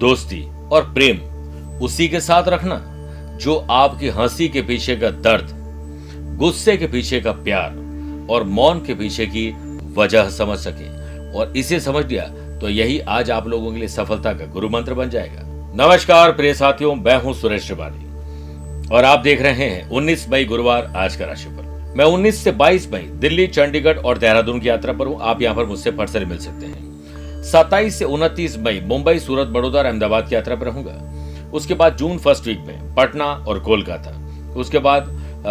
दोस्ती 0.00 0.48
और 0.72 0.82
प्रेम, 0.94 1.18
उसी 1.78 2.08
के 2.08 2.20
साथ 2.20 2.48
रखना, 2.48 2.82
जो 3.36 3.56
आपकी 3.70 4.08
हँसी 4.08 4.48
के 4.48 4.62
पीछे 4.62 4.96
का 4.96 5.10
दर्द, 5.10 5.48
गुस्से 6.38 6.76
के 6.76 6.86
पीछे 6.86 7.20
का 7.20 7.32
प्यार 7.32 7.70
और 8.30 8.44
मौन 8.44 8.78
के 8.78 8.94
पीछे 8.94 9.26
की 9.26 9.50
वजह 9.94 10.30
समझ 10.30 10.58
सके। 10.58 10.88
और 11.32 11.52
इसे 11.56 11.80
समझ 11.80 12.06
लिया 12.06 12.24
तो 12.58 12.68
यही 12.68 13.00
आज 13.00 13.30
आप 13.30 13.46
लोगों 13.48 13.72
के 13.72 13.78
लिए 13.78 13.88
सफलता 13.88 14.32
का 14.32 14.46
गुरु 14.46 14.68
मंत्र 14.68 14.94
बन 14.94 15.10
जाएगा। 15.10 15.42
नमस्कार, 15.76 16.32
प्रिय 16.32 16.54
साथियों, 16.54 16.94
मैं 16.94 17.16
हूँ 17.16 17.34
सुरेश 17.34 17.66
त्रिपाठी। 17.66 18.88
और 18.88 19.04
आप 19.04 19.18
देख 19.18 19.42
रहे 19.42 19.52
हैं 19.52 19.88
19 19.90 20.28
मई 20.28 20.44
गुरुवार, 20.44 20.92
आज 20.96 21.16
का 21.16 21.24
राशिफल। 21.24 21.94
मैं 21.96 22.04
19 22.04 22.44
से 22.44 22.52
22 22.52 22.92
मई 22.92 23.00
दिल्ली, 23.00 23.46
चंडीगढ़ 23.46 23.98
और 23.98 24.18
देहरादून 24.18 24.60
की 24.60 24.68
यात्रा 24.68 24.92
पर 24.92 25.06
हूँ। 25.06 25.18
आप 25.22 25.42
यहाँ 25.42 25.56
पर 25.56 25.64
मुझसे 25.64 25.90
पर्सनली 25.90 26.24
मिल 26.24 26.38
सकते 26.38 26.66
हैं। 26.66 26.89
सत्ताईस 27.42 27.98
से 27.98 28.04
उनतीस 28.04 28.56
मई 28.58 28.80
मुंबई, 28.80 29.18
सूरत, 29.18 29.48
बड़ौदा 29.48 29.80
अहमदाबाद 29.80 30.28
की 30.28 30.34
यात्रा 30.34 30.56
पर 30.56 30.66
रहूँगा। 30.66 31.50
उसके 31.50 31.74
बाद 31.74 31.96
जून 31.96 32.18
फ़र्स्ट 32.18 32.46
वीक 32.46 32.58
में 32.58 32.94
पटना 32.94 33.24
और 33.24 33.60
कोलकाता। 33.60 34.10
उसके 34.56 34.78
बाद 34.78 35.08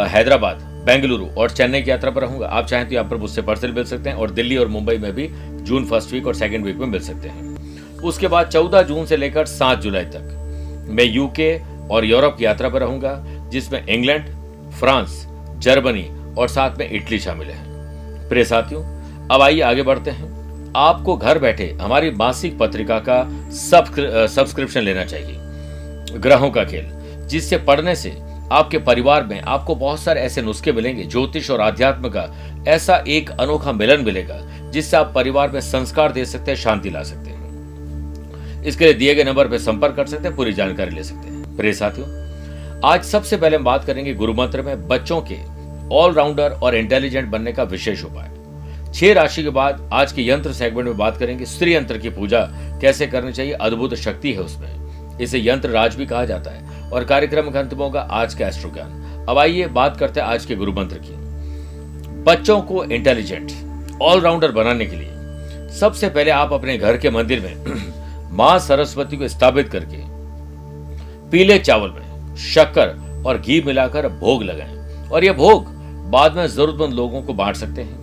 हैदराबाद, 0.09 0.61
बेंगलुरु 0.85 1.25
और 1.37 1.51
चेन्नई 1.51 1.81
की 1.81 1.89
यात्रा 1.91 2.11
पर 2.11 2.21
रहूँगा। 2.21 2.47
आप 2.47 2.65
चाहें 2.65 2.87
तो 2.87 2.93
यहाँ 2.95 3.09
पर 3.09 3.17
मुझसे 3.17 3.41
पर्सल 3.41 3.71
मिल 3.71 3.83
सकते 3.85 4.09
हैं 4.09 4.17
और 4.17 4.31
दिल्ली 4.31 4.57
और 4.57 4.67
मुंबई 4.67 4.97
में 4.97 5.11
भी 5.15 5.27
जून 5.63 5.85
फ़र्स्ट 5.85 6.13
वीक 6.13 6.27
और 6.27 6.35
सेकेंड 6.35 6.65
वीक 6.65 6.75
में 6.75 6.87
मिल 6.87 7.01
सकते 7.01 7.29
हैं। 7.29 8.01
उसके 8.03 8.27
बाद 8.27 8.47
चौदह 8.47 8.81
जून 8.81 9.05
से 9.05 9.17
लेकर 9.17 9.45
सात 9.45 9.79
जुलाई 9.79 10.05
तक 10.05 10.85
मैं 10.89 11.05
यूके 11.05 11.53
और 11.89 12.05
यूरोप 12.05 12.35
की 12.37 12.45
यात्रा 12.45 12.69
पर 12.69 12.79
रहूँगा, 12.79 13.15
जिसमें 13.49 13.85
इंग्लैंड, 13.85 14.25
फ्रांस, 14.71 15.25
जर्मनी 15.57 16.07
और 16.37 16.47
साथ 16.47 16.77
में 16.77 16.89
इटली 16.89 17.19
शामिल 17.19 17.47
है। 17.47 18.29
प्रिय 18.29 18.43
साथियों, 18.45 18.83
अब 19.27 19.41
आइए 19.41 19.61
आगे 19.61 19.83
बढ़ते 19.83 20.11
हैं। 20.11 20.38
आपको 20.75 21.15
घर 21.17 21.39
बैठे 21.39 21.67
हमारी 21.81 22.09
मासिक 22.11 22.57
पत्रिका 22.57 22.99
का 22.99 23.23
सब्सक्रिप्शन 24.27 24.81
लेना 24.81 25.05
चाहिए। 25.05 25.35
ग्रहों 26.17 26.49
का 26.51 26.63
खेल, 26.63 26.89
जिससे 27.27 27.57
पढ़ने 27.59 27.95
से 27.95 28.09
आपके 28.51 28.77
परिवार 28.77 29.23
में 29.23 29.39
आपको 29.41 29.75
बहुत 29.75 29.99
सारे 29.99 30.21
ऐसे 30.21 30.41
नुस्खे 30.41 30.71
मिलेंगे, 30.71 31.03
ज्योतिष 31.03 31.49
और 31.51 31.61
आध्यात्म 31.61 32.09
का 32.09 32.27
ऐसा 32.67 33.03
एक 33.07 33.29
अनोखा 33.31 33.71
मिलन 33.71 34.03
मिलेगा, 34.05 34.39
जिससे 34.71 34.97
आप 34.97 35.11
परिवार 35.15 35.51
में 35.51 35.59
संस्कार 35.61 36.11
दे 36.11 36.25
सकते 36.25 36.51
हैं, 36.51 36.57
शांति 36.57 36.89
ला 36.89 37.03
सकते 37.03 37.29
हैं। 37.29 38.63
इसके 38.63 38.85
लिए 38.85 38.93
दिए 38.93 39.15
गए 39.15 39.23
नंबर 39.23 39.47
पर 39.47 39.57
संपर्क 39.57 39.95
कर 39.95 40.05
सकते 40.05 40.27
हैं, 40.27 40.35
पूरी 40.35 40.53
जानकारी 40.53 40.95
ले 40.95 41.03
सकते 41.03 41.29
हैं। 41.29 41.57
प्रिय 41.57 41.73
साथियों, 41.73 42.07
आज 42.85 43.03
सबसे 43.03 43.37
पहले 43.37 43.57
हम 43.57 43.63
बात 43.63 43.85
करेंगे 43.85 44.13
गुरु 44.13 44.33
मंत्र 44.33 44.61
में 44.61 44.87
बच्चों 44.87 45.21
के 45.21 45.37
ऑलराउंडर 45.95 46.51
और 46.53 46.75
इंटेलिजेंट 46.75 47.29
बनने 47.29 47.51
का 47.51 47.63
विशेष 47.65 48.03
उपाय। 48.05 48.37
छह 48.93 49.13
राशि 49.13 49.43
के 49.43 49.49
बाद 49.49 49.89
आज 49.93 50.11
के 50.11 50.27
यंत्र 50.27 50.53
सेगमेंट 50.53 50.87
में 50.87 50.97
बात 50.97 51.17
करेंगे। 51.17 51.45
स्त्री 51.45 51.75
यंत्र 51.75 51.97
की 51.97 52.09
पूजा 52.09 52.39
कैसे 52.81 53.07
करनी 53.07 53.31
चाहिए? 53.31 53.53
अद्भुत 53.53 53.93
शक्ति 53.95 54.33
है 54.33 54.39
उसमें। 54.39 55.17
इसे 55.19 55.39
यंत्र 55.39 55.69
राज 55.69 55.95
भी 55.95 56.05
कहा 56.05 56.25
जाता 56.25 56.51
है 56.51 56.89
और 56.91 57.03
कार्यक्रम 57.03 57.49
का 57.49 57.59
अंत 57.59 57.73
होगा 57.73 58.01
आज 58.01 58.33
का 58.33 58.47
एस्ट्रो 58.47 58.71
ज्ञान 58.71 59.25
अब 59.29 59.37
आइए 59.37 59.67
बात 59.67 59.97
करते 59.97 60.19
हैं 60.19 60.27
आज 60.27 60.45
के 60.45 60.55
गुरु 60.55 60.73
मंत्र 60.73 60.97
की। 60.97 61.13
बच्चों 62.23 62.61
को 62.61 62.83
इंटेलिजेंट 62.83 63.51
ऑलराउंडर 64.01 64.51
बनाने 64.51 64.85
के 64.85 64.95
लिए 64.95 65.77
सबसे 65.79 66.09
पहले 66.09 66.31
आप 66.31 66.53
अपने 66.53 66.77
घर 66.77 66.97
के 66.97 67.09
मंदिर 67.09 67.39
में 67.39 68.31
माँ 68.37 68.57
सरस्वती 68.59 69.17
को 69.17 69.27
स्थापित 69.27 69.69
करके 69.69 69.97
पीले 71.29 71.59
चावल 71.59 71.89
में 71.89 72.35
शक्कर 72.45 73.23
और 73.25 73.37
घी 73.37 73.61
मिलाकर 73.61 74.07
भोग 74.09 74.43
लगाएँ। 74.43 75.07
और 75.09 75.23
यह 75.23 75.33
भोग 75.33 75.65
बाद 76.11 76.35
में 76.35 76.47
जरूरतमंद 76.47 76.93
लोगों 76.93 77.21
को 77.21 77.33
बांट 77.33 77.55
सकते 77.55 77.81
हैं। 77.81 77.98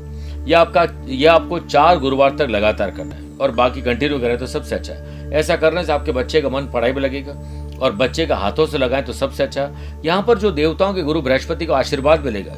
यह 0.47 0.59
आपका 0.59 0.87
यह 1.07 1.33
आपको 1.33 1.59
चार 1.61 1.99
गुरुवार 1.99 2.37
तक 2.39 2.47
लगातार 2.51 2.91
करना 2.91 3.15
है। 3.15 3.25
और 3.37 3.51
बाकी 3.51 3.83
कंटिन्यू 3.83 4.19
करें 4.19 4.37
तो 4.39 4.47
सबसे 4.47 4.75
अच्छा 4.75 4.93
है। 4.93 5.31
ऐसा 5.33 5.57
करने 5.57 5.85
से 5.85 5.93
आपके 5.93 6.13
बच्चे 6.13 6.41
का 6.41 6.49
मन 6.49 6.67
पढ़ाई 6.67 6.93
में 6.93 7.01
लगेगा। 7.03 7.33
और 7.79 7.93
बच्चे 7.93 8.27
का 8.27 8.37
हाथों 8.37 8.67
से 8.67 8.79
लगाएँ 8.79 9.03
तो 9.05 9.13
सबसे 9.13 9.43
अच्छा 9.43 9.71
यहाँ 10.05 10.23
पर 10.23 10.39
जो 10.39 10.51
देवताओं 10.51 10.95
के 10.95 11.03
गुरु 11.03 11.23
बृहस्पति 11.23 11.67
का 11.67 11.77
आशीर्वाद 11.77 12.25
मिलेगा 12.25 12.55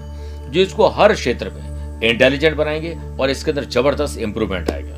जिसको 0.51 0.89
हर 0.89 1.13
क्षेत्र 1.15 1.51
में 1.51 2.01
इंटेलिजेंट 2.03 2.57
बनाएँगे 2.57 2.97
और 3.21 3.31
इसके 3.31 3.51
अंदर 3.51 3.65
ज़बरदस्त 3.67 4.19
इंप्रूवमेंट 4.19 4.71
आएगा। 4.71 4.97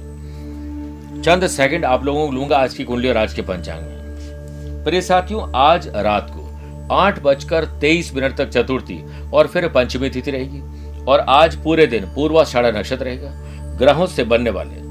चंद 1.22 1.46
सेकंड 1.46 1.84
आप 1.84 2.04
लोगों 2.04 2.26
को 2.26 2.32
लूँगा 2.32 2.58
आज 2.58 2.74
की 2.74 2.84
कुंडली 2.84 3.08
और 3.08 3.16
आज 3.16 3.32
के 3.32 3.42
पंचांग 3.42 3.82
में। 3.82 4.84
प्रिय 4.84 5.00
साथियों, 5.00 5.50
आज 5.54 5.88
रात 5.88 6.30
को 6.30 6.94
आठ 6.94 7.22
बजकर 7.22 7.64
तेईस 7.80 8.14
मिनट 8.14 8.36
तक 8.36 8.48
चतुर्थी 8.48 9.02
और 9.32 9.46
फिर 9.46 9.68
पंचमी 9.68 10.10
तिथि 10.10 10.30
रहेगी। 10.30 10.62
और 11.04 11.24
आज 11.28 11.56
पूरे 11.64 11.86
दिन 11.86 12.04
पूर्वाषाढ़ा 12.14 12.70
नक्षत्र 12.70 13.04
रहेगा। 13.04 13.76
ग्रहों 13.78 14.06
से 14.06 14.24
बनने 14.24 14.50
वाले 14.50 14.88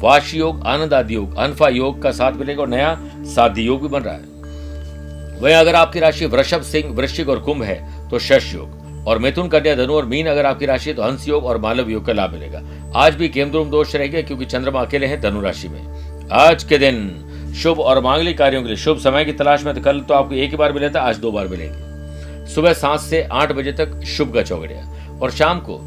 वाश 0.00 0.34
योग, 0.34 0.62
आनंद 0.66 0.94
आदि 0.94 1.14
योग, 1.14 1.36
अनफा 1.36 1.68
योग 1.68 2.02
का 2.02 2.10
साथ 2.12 2.32
मिलेगा 2.32 2.62
और 2.62 2.68
नया 2.68 2.96
साध्य 3.26 3.62
योग 3.62 3.82
भी 3.82 3.88
बन 3.88 4.02
रहा 4.02 4.14
है। 4.14 5.40
वही 5.40 5.54
अगर 5.54 5.74
आपकी 5.74 6.00
राशि 6.00 6.26
वृषभ, 6.26 6.62
सिंह, 6.62 6.92
वृश्चिक 6.92 7.28
और 7.28 7.38
कुंभ 7.38 7.62
है 7.62 8.08
तो 8.10 8.18
शश 8.18 8.52
योग 8.54 9.06
और 9.06 9.18
मिथुन, 9.18 9.48
कन्या, 9.48 9.74
धनु 9.74 9.94
और 9.94 10.06
मीन 10.06 10.26
अगर 10.26 10.46
आपकी 10.46 10.66
राशि 10.66 10.90
है 10.90 10.96
तो 10.96 11.02
हंस 11.02 11.28
योग 11.28 11.44
और 11.44 11.58
मालव 11.58 11.90
योग 11.90 12.04
का 12.06 12.12
लाभ 12.12 12.32
मिलेगा। 12.32 12.62
आज 12.96 13.14
भी 13.14 13.28
केमद्रुम 13.28 13.70
दोष 13.70 13.94
रहेगा 13.96 14.20
क्योंकि 14.20 14.44
चंद्रमा 14.46 14.80
अकेले 14.80 15.06
हैं 15.06 15.20
धनु 15.20 15.40
राशि 15.40 15.68
में। 15.68 16.28
आज 16.32 16.64
के 16.64 16.78
दिन 16.78 17.54
शुभ 17.56 17.80
और 17.80 18.00
मांगलिक 18.02 18.38
कार्यों 18.38 18.62
के 18.62 18.68
लिए 18.68 18.76
शुभ 18.76 18.98
समय 18.98 19.24
की 19.24 19.32
तलाश 19.32 19.64
में 19.64 19.74
तो 19.74 19.80
कल 19.80 20.00
तो 20.00 20.14
आपको 20.14 20.34
एक 20.34 20.50
ही 20.50 20.56
बार 20.56 20.72
मिले 20.72 20.90
था 20.90 21.00
आज 21.00 21.18
दो 21.18 21.32
बार 21.32 21.48
मिलेंगे। 21.48 22.46
सुबह 22.46 22.72
सात 22.72 23.00
से 23.00 23.22
आठ 23.32 23.52
बजे 23.52 23.72
तक 23.72 24.00
शुभ 24.06 24.34
का 24.34 24.42
चौगड़िया 24.42 24.82
और 25.22 25.30
शाम 25.30 25.60
को। 25.60 25.78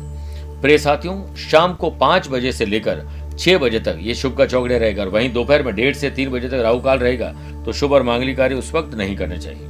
प्रिय 0.62 0.78
साथियों, 0.78 1.36
शाम 1.36 1.74
को 1.74 1.90
पाँच 1.92 2.28
बजे 2.30 2.52
से 2.52 2.66
लेकर 2.66 3.08
छह 3.40 3.58
बजे 3.58 3.80
तक 3.80 3.98
ये 4.02 4.16
शुभ 4.16 4.38
का 4.38 4.46
चौकड़े 4.46 4.78
रहेगा 4.78 5.04
और 5.04 5.10
वहीं 5.10 5.32
दोपहर 5.34 5.64
में 5.64 5.74
डेढ़ 5.76 5.96
से 5.96 6.10
तीन 6.10 6.30
बजे 6.30 6.48
तक 6.48 6.62
राहु 6.64 6.80
काल 6.80 7.00
रहेगा 7.00 7.34
तो 7.66 7.74
शुभ 7.74 7.94
और 7.94 8.04
मांगलिक 8.04 8.38
कार्य 8.38 8.56
उस 8.56 8.74
वक्त 8.74 8.96
नहीं 8.96 9.16
करने 9.18 9.38
चाहिए। 9.38 9.68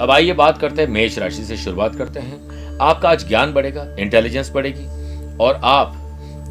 अब 0.00 0.10
आइए 0.10 0.32
बात 0.32 0.58
करते 0.58 0.82
हैं, 0.82 0.88
मेष 0.88 1.18
राशि 1.18 1.44
से 1.44 1.56
शुरुआत 1.56 1.94
करते 1.96 2.20
हैं। 2.20 2.78
आपका 2.80 3.10
आज 3.10 3.26
ज्ञान 3.28 3.52
बढ़ेगा 3.52 3.86
इंटेलिजेंस 3.98 4.50
बढ़ेगी 4.50 4.86
और 5.36 5.60
आप 5.64 5.92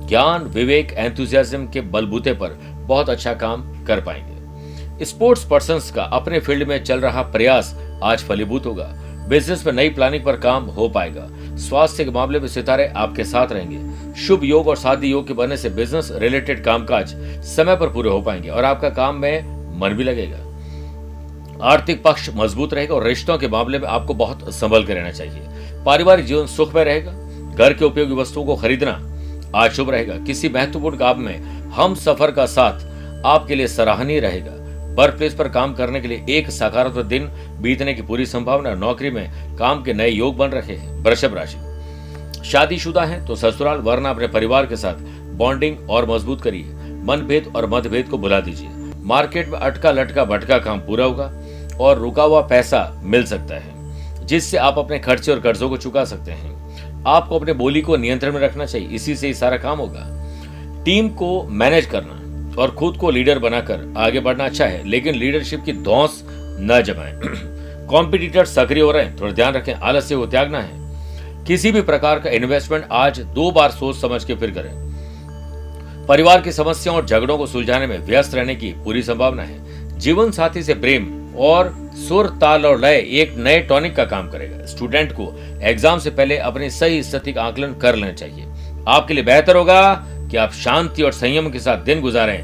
ज्ञान, 0.10 0.44
विवेक 0.46 0.92
एंथुजियाज्म 0.92 1.68
के 1.68 1.82
बलबूते 1.82 2.34
पर 2.34 2.58
बहुत 2.88 3.10
अच्छा 3.10 3.34
काम 3.34 3.64
कर 3.86 4.02
पाएँगे। 4.02 5.06
स्पोर्ट्स 5.06 5.44
पर्सन 5.44 5.80
का 5.96 6.04
अपने 6.04 6.40
फ़ील्ड 6.40 6.68
में 6.68 6.84
चल 6.84 7.00
रहा 7.00 7.22
प्रयास 7.22 7.76
आज 8.04 8.24
फलीभूत 8.24 8.66
होगा। 8.66 8.92
बिज़नेस 9.30 9.66
में 9.66 9.74
नई 9.74 9.90
प्लानिंग 9.90 10.24
पर 10.26 10.38
काम 10.38 10.66
हो 10.66 10.88
पाएगा। 10.90 11.28
स्वास्थ्य 11.58 12.06
के 12.06 12.12
मामले 12.12 12.40
में 12.40 12.48
सितारे 12.48 12.88
आपके 12.88 13.24
साथ 13.24 13.52
रहेंगे। 13.52 14.14
शुभ 14.22 14.44
योग 14.44 14.68
और 14.68 14.76
शादी 14.76 15.12
योग 15.12 15.28
के 15.28 15.34
बनने 15.34 15.58
से 15.58 15.70
बिज़नेस 15.70 16.10
रिलेटेड 16.12 16.64
कामकाज 16.64 17.16
समय 17.46 17.76
पर 17.76 17.90
पूरे 17.90 18.10
हो 18.10 18.22
पाएँगे 18.22 18.50
और 18.50 18.66
आपका 18.66 18.90
काम 18.90 19.16
में 19.16 19.80
मन 19.80 19.90
भी 19.90 20.04
लगेगा। 20.04 20.38
आर्थिक 21.62 22.04
पक्ष 22.04 22.30
मज़बूत 22.34 22.74
रहेगा 22.74 22.96
और 22.96 23.04
रिश्तों 23.04 23.38
के 23.38 23.48
मामले 23.48 23.80
में 23.80 23.88
आपको 23.88 24.14
बहुत 24.14 24.54
संभल 24.54 24.84
कर 24.84 24.94
रहना 24.94 25.12
चाहिए। 25.12 25.42
पारिवारिक 25.86 26.26
जीवन 26.26 26.46
सुख 26.46 26.76
में 26.76 26.84
रहेगा। 26.86 27.12
घर 27.56 27.74
के 27.74 27.86
उपयोगी 27.86 28.14
वस्तुओं 28.14 28.46
को 28.46 28.56
खरीदना 28.56 28.92
आज 29.56 29.72
शुभ 29.72 29.90
रहेगा। 29.90 30.18
किसी 30.18 30.50
महत्वपूर्ण 30.50 30.98
काम 30.98 31.20
में 31.20 31.42
हम 31.72 31.96
सफ़र 31.96 32.32
का 32.32 32.46
साथ 32.46 33.26
आपके 33.26 33.56
लिए 33.56 33.68
सराहनीय 33.68 34.20
रहेगा। 34.20 34.52
वर्क 34.96 35.16
प्लेस 35.16 35.34
पर 35.34 35.48
काम 35.50 35.74
करने 35.74 36.02
के 36.02 36.08
लिए 36.08 36.26
एक 36.30 36.50
सकारात्मक 36.50 37.06
दिन 37.06 37.28
बीतने 37.62 37.94
की 37.94 38.02
पूरी 38.02 38.26
संभावना 38.26 38.74
नौकरी 38.76 39.10
में 39.10 39.56
काम 39.58 39.84
के 39.84 39.94
नए 39.94 40.10
योग 40.10 40.38
बन 40.38 40.48
रहे 40.48 40.76
हैं। 40.76 41.04
वृषभ 41.04 41.34
राशि। 41.34 42.44
शादीशुदा 42.46 43.04
है 43.04 43.26
तो 43.26 43.36
ससुराल, 43.36 43.78
वरना 43.78 44.10
अपने 44.10 44.28
परिवार 44.28 44.66
के 44.66 44.76
साथ 44.76 44.96
बॉन्डिंग 45.38 45.90
और 45.90 46.10
मज़बूत 46.10 46.42
करिए। 46.42 46.64
मनभेद 47.04 47.52
और 47.56 47.70
मतभेद 47.70 48.08
को 48.08 48.18
बुला 48.18 48.40
दीजिए। 48.40 48.70
मार्केट 49.04 49.48
में 49.48 49.60
अटका 49.60 49.92
लटका 49.92 50.26
भटका 50.26 50.58
काम 50.60 50.80
पूरा 50.80 51.06
होगा 51.06 51.32
और 51.80 51.98
रुका 51.98 52.24
हुआ 52.24 52.42
पैसा 52.42 53.02
मिल 53.04 53.24
सकता 53.24 53.56
है, 53.56 54.26
जिससे 54.28 54.58
आप 54.58 54.78
अपने 54.80 55.00
खर्चे 55.00 55.32
और 55.32 55.40
कर्जों 55.40 55.70
को 55.70 55.78
चुका 55.78 56.06
सकते 56.06 56.32
हैं। 56.32 57.04
आपको 57.08 57.40
अपने 57.40 57.54
बोली 57.54 57.82
को 57.82 57.98
नियंत्रण 57.98 58.34
में 58.34 58.40
रखना 58.42 58.66
चाहिए। 58.66 58.88
इसी 58.88 59.16
से 59.16 59.28
ही 59.28 59.34
सारा 59.34 59.58
काम 59.58 59.78
होगा। 59.78 60.12
टीम 60.86 61.10
को 61.10 61.44
मैनेज 61.44 61.86
करना। 61.86 62.22
और 62.58 62.72
खुद 62.72 62.98
को 62.98 63.12
लीडर 63.12 63.40
बनाकर 63.40 63.94
आगे 63.98 64.20
बढ़ना 64.20 64.46
अच्छा 64.46 64.66
है, 64.66 64.88
लेकिन 64.88 65.16
लीडरशिप 65.16 65.64
की 65.64 65.74
धौस 65.74 66.24
न 66.60 66.82
जमाएँ। 66.86 67.14
कॉम्पिटिटर 67.88 68.46
सक्रिय 68.46 68.84
हो 68.84 68.92
रहे 68.92 69.04
हैं, 69.04 69.20
थोड़ा 69.20 69.32
ध्यान 69.32 69.54
रखें, 69.54 69.74
आलस्य 69.74 70.16
को 70.16 70.26
त्यागना 70.26 70.60
है। 70.60 70.84
किसी 71.46 71.72
भी 71.72 71.82
प्रकार 71.82 72.20
का 72.20 72.30
इन्वेस्टमेंट 72.30 72.86
आज 72.92 73.20
दो 73.20 73.52
बार 73.52 73.72
सोच 73.72 73.96
समझ 73.96 74.24
के 74.24 74.36
फिर 74.36 74.52
करें। 74.52 74.86
परिवार 76.08 76.42
की 76.42 76.52
समस्याओं 76.52 76.98
और 76.98 77.06
झगड़ों 77.06 77.38
को 77.38 77.46
सुलझाने 77.48 77.88
में 77.88 77.98
व्यस्त 78.00 78.36
रहने 78.36 78.56
की 78.56 78.72
पूरी 78.84 79.04
संभावना 79.04 79.44
है। 79.44 80.00
जीवन 80.00 80.32
साथी 80.32 80.64
से 80.64 80.74
प्रेम 80.74 81.34
और 81.38 81.74
सुर, 82.08 82.28
ताल 82.42 82.66
और 82.66 82.80
लय 82.80 82.96
एक 83.12 83.36
नए 83.38 83.60
टॉनिक 83.60 83.96
का 83.96 84.06
काम 84.06 84.30
करेगा। 84.30 84.66
स्टूडेंट 84.66 85.12
को 85.12 85.34
एग्ज़ाम 85.62 86.00
से 86.00 86.10
पहले 86.10 86.38
अपनी 86.38 86.70
सही 86.70 87.04
स्थिति 87.04 87.34
का 87.34 87.44
आकलन 87.44 87.74
कर 87.74 87.96
लेना 87.96 88.12
चाहिए। 88.12 88.46
आपके 88.88 89.14
लिए 89.14 89.24
बेहतर 89.24 89.56
होगा 89.56 89.82
कि 90.30 90.38
आप 90.38 90.54
शांति 90.54 91.04
और 91.04 91.12
संयम 91.12 91.50
के 91.50 91.60
साथ 91.60 91.78
दिन 91.78 92.02
गुजारें। 92.02 92.40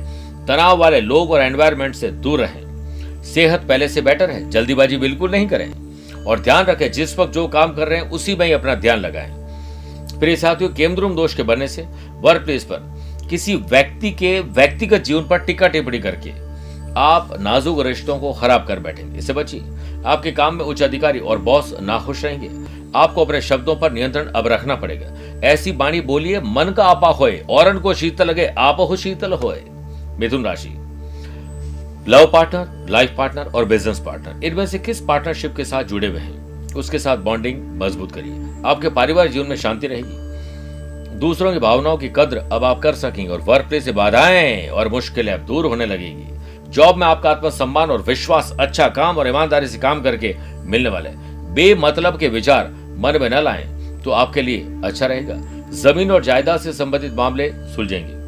तनाव 0.47 0.77
वाले 0.77 1.01
लोग 1.01 1.31
और 1.31 1.41
एनवायरमेंट 1.41 1.95
से 1.95 2.07
दूर 2.07 2.39
रहें। 2.39 3.23
सेहत 3.23 3.65
पहले 3.69 3.87
से 3.87 4.01
बेटर 4.01 4.31
है, 4.31 4.49
जल्दीबाजी 4.49 4.97
बिल्कुल 4.97 5.31
नहीं 5.31 5.47
करें। 5.47 5.71
और 6.23 6.39
ध्यान 6.39 6.65
रखें, 6.65 6.91
जिस 6.91 7.17
वक्त 7.19 7.33
जो 7.33 7.47
काम 7.47 7.73
कर 7.73 7.87
रहे 7.87 7.99
हैं, 7.99 8.09
उसी 8.09 8.35
में 8.35 8.45
ही 8.45 8.51
अपना 8.51 8.75
ध्यान 8.75 8.99
लगाएँ। 8.99 9.31
प्रिय 10.19 10.35
साथियों, 10.35 10.69
केंद्रुम 10.69 11.15
दोष 11.15 11.33
के 11.33 11.43
बनने 11.43 11.67
से 11.67 11.85
वर्क 12.21 12.41
प्लेस 12.41 12.63
पर 12.63 13.27
किसी 13.29 13.55
व्यक्ति 13.55 14.11
के 14.11 14.39
व्यक्तिगत 14.39 15.03
जीवन 15.03 15.27
पर 15.27 15.39
टिक्का 15.39 15.67
टिप्पणी 15.67 15.99
करके, 15.99 16.31
आप 16.97 17.37
नाजुक 17.41 17.81
रिश्तों 17.81 18.17
को 18.19 18.33
खराब 18.33 18.65
कर 18.67 18.79
बैठेंगे। 18.79 19.19
इससे 19.19 19.33
बचिए, 19.33 19.61
आपके 20.05 20.31
काम 20.31 20.55
में 20.55 20.65
उच्च 20.65 20.83
अधिकारी 20.83 21.19
और 21.19 21.37
बॉस 21.37 21.73
नाखुश 21.81 22.23
रहेंगे। 22.23 22.49
आपको 22.95 23.25
अपने 23.25 23.41
शब्दों 23.41 23.75
पर 23.75 23.91
नियंत्रण 23.91 24.25
अब 24.25 24.47
रखना 24.47 24.75
पड़ेगा। 24.75 25.07
ऐसी 25.43 25.71
बाणी 25.71 26.01
बोलिए, 26.01 26.39
मन 26.39 26.73
का 26.77 26.85
आपा 26.85 27.07
होए 27.07 27.45
और 27.49 27.79
को 27.79 27.93
शीतल 27.93 28.27
लगे, 28.27 28.45
आप 28.57 28.79
हो 28.79 28.95
शीतल 28.95 29.33
होए। 29.33 29.63
मिथुन 30.19 30.45
राशि। 30.45 30.69
लव 32.07 32.29
पार्टनर, 32.33 32.88
लाइफ 32.89 33.15
पार्टनर 33.17 33.51
और 33.55 33.65
बिज़नेस 33.65 33.99
पार्टनर, 33.99 34.43
इनमें 34.43 34.65
से 34.65 34.79
किस 34.79 34.99
पार्टनरशिप 34.99 35.55
के 35.55 35.65
साथ 35.65 35.83
जुड़े 35.83 36.07
हुए 36.07 36.19
हैं? 36.19 36.67
उसके 36.73 36.99
साथ 36.99 37.17
बॉन्डिंग 37.17 37.81
मज़बूत 37.81 38.11
करिए। 38.11 38.33
आपके 38.65 38.89
पारिवारिक 38.89 39.31
जीवन 39.31 39.47
में 39.47 39.55
शांति 39.55 39.88
रहेगी। 39.88 40.31
दूसरों 41.19 41.53
की 41.53 41.59
भावनाओं 41.59 41.97
की 41.97 42.09
कद्र 42.09 42.38
अब 42.38 42.63
आप 42.63 42.79
कर 42.79 42.95
सकेंगे 42.95 43.31
और 43.31 43.41
वर्क 43.41 43.65
प्लेस 43.65 43.85
से 43.85 43.91
बाधाएँ 43.91 44.69
और 44.69 44.88
मुश्किलें 44.88 45.33
अब 45.33 45.39
दूर 45.39 45.65
होने 45.65 45.85
लगेगी। 45.85 46.25
जॉब 46.69 46.95
में 46.95 47.07
आपका 47.07 47.31
आत्मसम्मान 47.31 47.91
और 47.91 48.01
विश्वास 48.01 48.55
अच्छा 48.59 48.88
काम 48.88 49.17
और 49.17 49.27
ईमानदारी 49.27 49.67
से 49.67 49.77
काम 49.77 50.01
करके 50.01 50.35
मिलने 50.65 50.89
वाले 50.89 51.09
बेमतलब 51.53 52.17
के 52.17 52.27
विचार 52.27 52.67
मन 52.97 53.17
में 53.21 53.29
न 53.29 53.33
लाएँ। 53.33 53.80
तो 54.03 54.12
आपके 54.12 54.42
लिए 54.42 54.65
अच्छा 54.86 55.06
रहेगा। 55.06 55.36
ज़मीन 55.74 56.12
और 56.12 56.24
जायदाद 56.24 56.59
से 56.59 56.74
संबंधित 56.74 57.13
मामले 57.13 57.51
सुलझेंगे। 57.75 58.19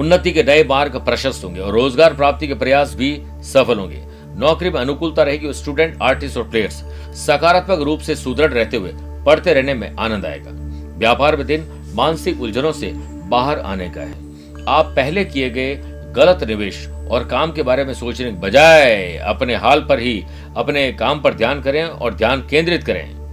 उन्नति 0.00 0.30
के 0.32 0.42
नए 0.42 0.64
मार्ग 0.64 0.96
प्रशस्त 1.04 1.44
होंगे 1.44 1.60
और 1.60 1.72
रोज़गार 1.72 2.14
प्राप्ति 2.14 2.46
के 2.48 2.54
प्रयास 2.54 2.94
भी 2.94 3.10
सफल 3.44 3.78
होंगे। 3.78 4.04
नौकरी 4.38 4.70
में 4.70 4.80
अनुकूलता 4.80 5.22
रहेगी 5.22 5.52
स्टूडेंट, 5.52 5.96
आर्टिस्ट 6.02 6.36
और 6.36 6.48
प्लेयर्स 6.50 6.82
सकारात्मक 7.18 7.80
रूप 7.80 8.00
से 8.00 8.14
सुदृढ़ 8.16 8.52
रहते 8.52 8.76
हुए 8.76 8.92
पढ़ते 9.26 9.54
रहने 9.54 9.74
में 9.74 9.90
आनंद 9.90 10.26
आएगा। 10.26 10.50
व्यापार 10.98 11.36
में 11.36 11.46
दिन 11.46 11.66
मानसिक 11.94 12.40
उलझनों 12.40 12.72
से 12.72 12.92
बाहर 13.28 13.58
आने 13.60 13.88
का 13.88 14.00
है। 14.00 14.64
आप 14.68 14.92
पहले 14.96 15.24
किए 15.24 15.50
गए 15.50 15.74
गलत 16.16 16.44
निवेश 16.44 16.86
और 17.10 17.24
काम 17.24 17.52
के 17.52 17.62
बारे 17.62 17.84
में 17.84 17.92
सोचने 17.94 18.30
के 18.30 18.36
बजाय 18.38 19.16
अपने 19.26 19.54
हाल 19.54 19.80
पर 19.80 20.00
ही 20.00 20.22
अपने 20.56 20.92
काम 20.92 21.20
पर 21.20 21.34
ध्यान 21.34 21.60
करें 21.62 21.82
और 21.84 22.14
ध्यान 22.14 22.46
केंद्रित 22.50 22.84
करें। 22.84 23.25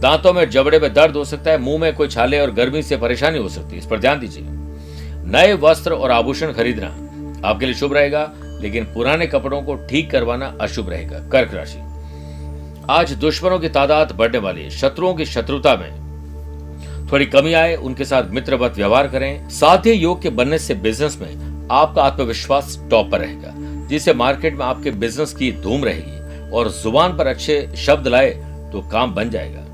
दांतों 0.00 0.32
में 0.32 0.50
जबड़े 0.50 0.78
में 0.78 0.94
दर्द 0.94 1.16
हो 1.16 1.24
सकता 1.24 1.50
है, 1.50 1.58
मुँह 1.58 1.80
में 1.80 1.94
कोई 1.94 2.08
छाले 2.08 2.40
और 2.40 2.50
गर्मी 2.50 2.82
से 2.82 2.96
परेशानी 2.96 3.38
हो 3.38 3.48
सकती 3.48 3.72
है। 3.72 3.78
इस 3.78 3.86
पर 3.86 3.98
ध्यान 3.98 4.20
दीजिए। 4.20 4.44
नए 5.26 5.52
वस्त्र 5.52 5.92
और 5.92 6.10
आभूषण 6.10 6.52
खरीदना 6.52 6.86
आपके 7.48 7.66
लिए 7.66 7.74
शुभ 7.74 7.94
रहेगा, 7.94 8.32
लेकिन 8.44 8.84
पुराने 8.84 9.26
कपड़ों 9.26 9.62
को 9.62 9.74
ठीक 9.74 10.10
करवाना 10.10 10.58
अशुभ 10.60 10.90
रहेगा। 10.90 11.18
कर्क 11.18 11.54
राशि। 11.54 11.78
आज 12.90 13.12
दुश्मनों 13.12 13.58
की 13.58 13.68
तादाद 13.68 14.12
बढ़ने 14.12 14.38
वाली 14.38 14.62
है। 14.62 14.70
शत्रुओं 14.70 15.14
की 15.14 15.24
शत्रुता 15.24 15.76
में 15.76 16.08
थोड़ी 17.12 17.26
कमी 17.26 17.52
आए, 17.52 17.74
उनके 17.76 18.04
साथ 18.04 18.22
मित्रवत 18.30 18.72
व्यवहार 18.76 19.08
करें। 19.08 19.48
साध्य 19.48 19.92
योग 19.92 20.22
के 20.22 20.30
बनने 20.30 20.58
से 20.58 20.74
बिज़नेस 20.74 21.18
में 21.20 21.68
आपका 21.72 22.02
आत्मविश्वास 22.02 22.82
टॉप 22.90 23.10
पर 23.10 23.20
रहेगा, 23.20 23.54
जिससे 23.88 24.14
मार्केट 24.14 24.54
में 24.54 24.66
आपके 24.66 24.90
बिज़नेस 24.90 25.32
की 25.32 25.52
धूम 25.52 25.84
रहेगी। 25.84 26.50
और 26.50 26.68
ज़ुबान 26.68 27.16
पर 27.16 27.26
अच्छे 27.26 27.68
शब्द 27.76 28.08
लाए 28.08 28.30
तो 28.72 28.88
काम 28.92 29.14
बन 29.14 29.30
जाएगा। 29.30 29.64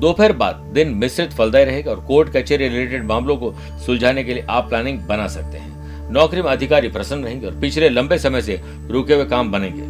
दोपहर 0.00 0.32
बाद 0.32 0.54
दिन 0.54 0.88
मिश्रित 0.88 1.32
फलदायी 1.32 1.64
रहेगा 1.64 1.90
और 1.90 2.00
कोर्ट, 2.00 2.36
कचहरी 2.36 2.68
रिलेटेड 2.68 3.04
मामलों 3.04 3.36
को 3.36 3.54
सुलझाने 3.86 4.24
के 4.24 4.34
लिए 4.34 4.46
आप 4.50 4.68
प्लानिंग 4.68 5.00
बना 5.00 5.26
सकते 5.28 5.58
हैं। 5.58 6.12
नौकरी 6.12 6.42
में 6.42 6.50
अधिकारी 6.50 6.88
प्रसन्न 6.88 7.24
रहेंगे 7.24 7.46
और 7.46 7.60
पिछले 7.60 7.88
लंबे 7.88 8.18
समय 8.18 8.42
से 8.42 8.60
रुके 8.86 9.14
हुए 9.14 9.24
काम 9.24 9.52
बनेंगे। 9.52 9.82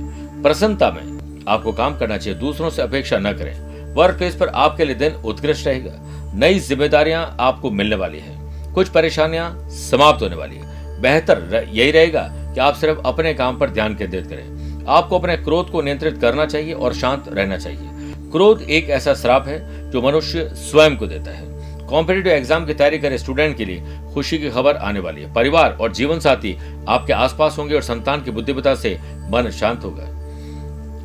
प्रसन्नता 0.42 0.90
में 0.90 1.44
आपको 1.48 1.72
काम 1.72 1.98
करना 1.98 2.18
चाहिए, 2.18 2.38
दूसरों 2.38 2.70
से 2.70 2.82
अपेक्षा 2.82 3.18
न 3.18 3.32
करें। 3.32 3.94
वर्क 3.94 4.16
प्लेस 4.16 4.34
पर 4.34 4.48
आपके 4.48 4.84
लिए 4.84 4.94
दिन 4.94 5.12
उत्कृष्ट 5.12 5.66
रहेगा। 5.66 5.92
नई 6.34 6.58
जिम्मेदारियाँ 6.58 7.36
आपको 7.40 7.70
मिलने 7.70 7.96
वाली 7.96 8.18
है। 8.18 8.38
कुछ 8.74 8.88
परेशानियाँ 8.88 9.68
समाप्त 9.70 10.22
होने 10.22 10.36
वाली 10.36 10.56
है। 10.56 11.00
बेहतर 11.00 11.66
यही 11.72 11.90
रहेगा 11.90 12.22
कि 12.54 12.60
आप 12.60 12.74
सिर्फ़ 12.74 13.00
अपने 13.04 13.34
काम 13.34 13.58
पर 13.58 13.70
ध्यान 13.70 13.94
केंद्रित 13.94 14.26
करें। 14.26 14.86
आपको 14.88 15.18
अपने 15.18 15.36
क्रोध 15.36 15.70
को 15.70 15.82
नियंत्रित 15.82 16.18
करना 16.18 16.46
चाहिए 16.46 16.72
और 16.72 16.94
शांत 16.94 17.24
रहना 17.28 17.56
चाहिए। 17.56 17.89
क्रोध 18.32 18.60
एक 18.62 18.90
ऐसा 18.90 19.14
श्राप 19.14 19.46
है 19.48 19.90
जो 19.90 20.00
मनुष्य 20.02 20.48
स्वयं 20.56 20.96
को 20.96 21.06
देता 21.06 21.30
है। 21.30 21.86
कॉम्पिटेटिव 21.86 22.32
एग्ज़ाम 22.32 22.66
की 22.66 22.74
तैयारी 22.74 22.98
करे 22.98 23.18
स्टूडेंट 23.18 23.56
के 23.56 23.64
लिए। 23.64 23.98
खुशी 24.14 24.38
की 24.38 24.50
खबर 24.50 24.76
आने 24.78 25.00
वाली 25.00 25.22
है। 25.22 25.32
परिवार 25.34 25.72
और 25.72 25.92
जीवन 25.92 26.18
साथी 26.20 26.56
आपके 26.88 27.12
आसपास 27.12 27.58
होंगे 27.58 27.74
और 27.74 27.82
संतान 27.82 28.22
की 28.22 28.30
बुद्धिमता 28.30 28.74
से 28.74 28.96
मन 29.30 29.50
शांत 29.50 29.84
होगा। 29.84 30.08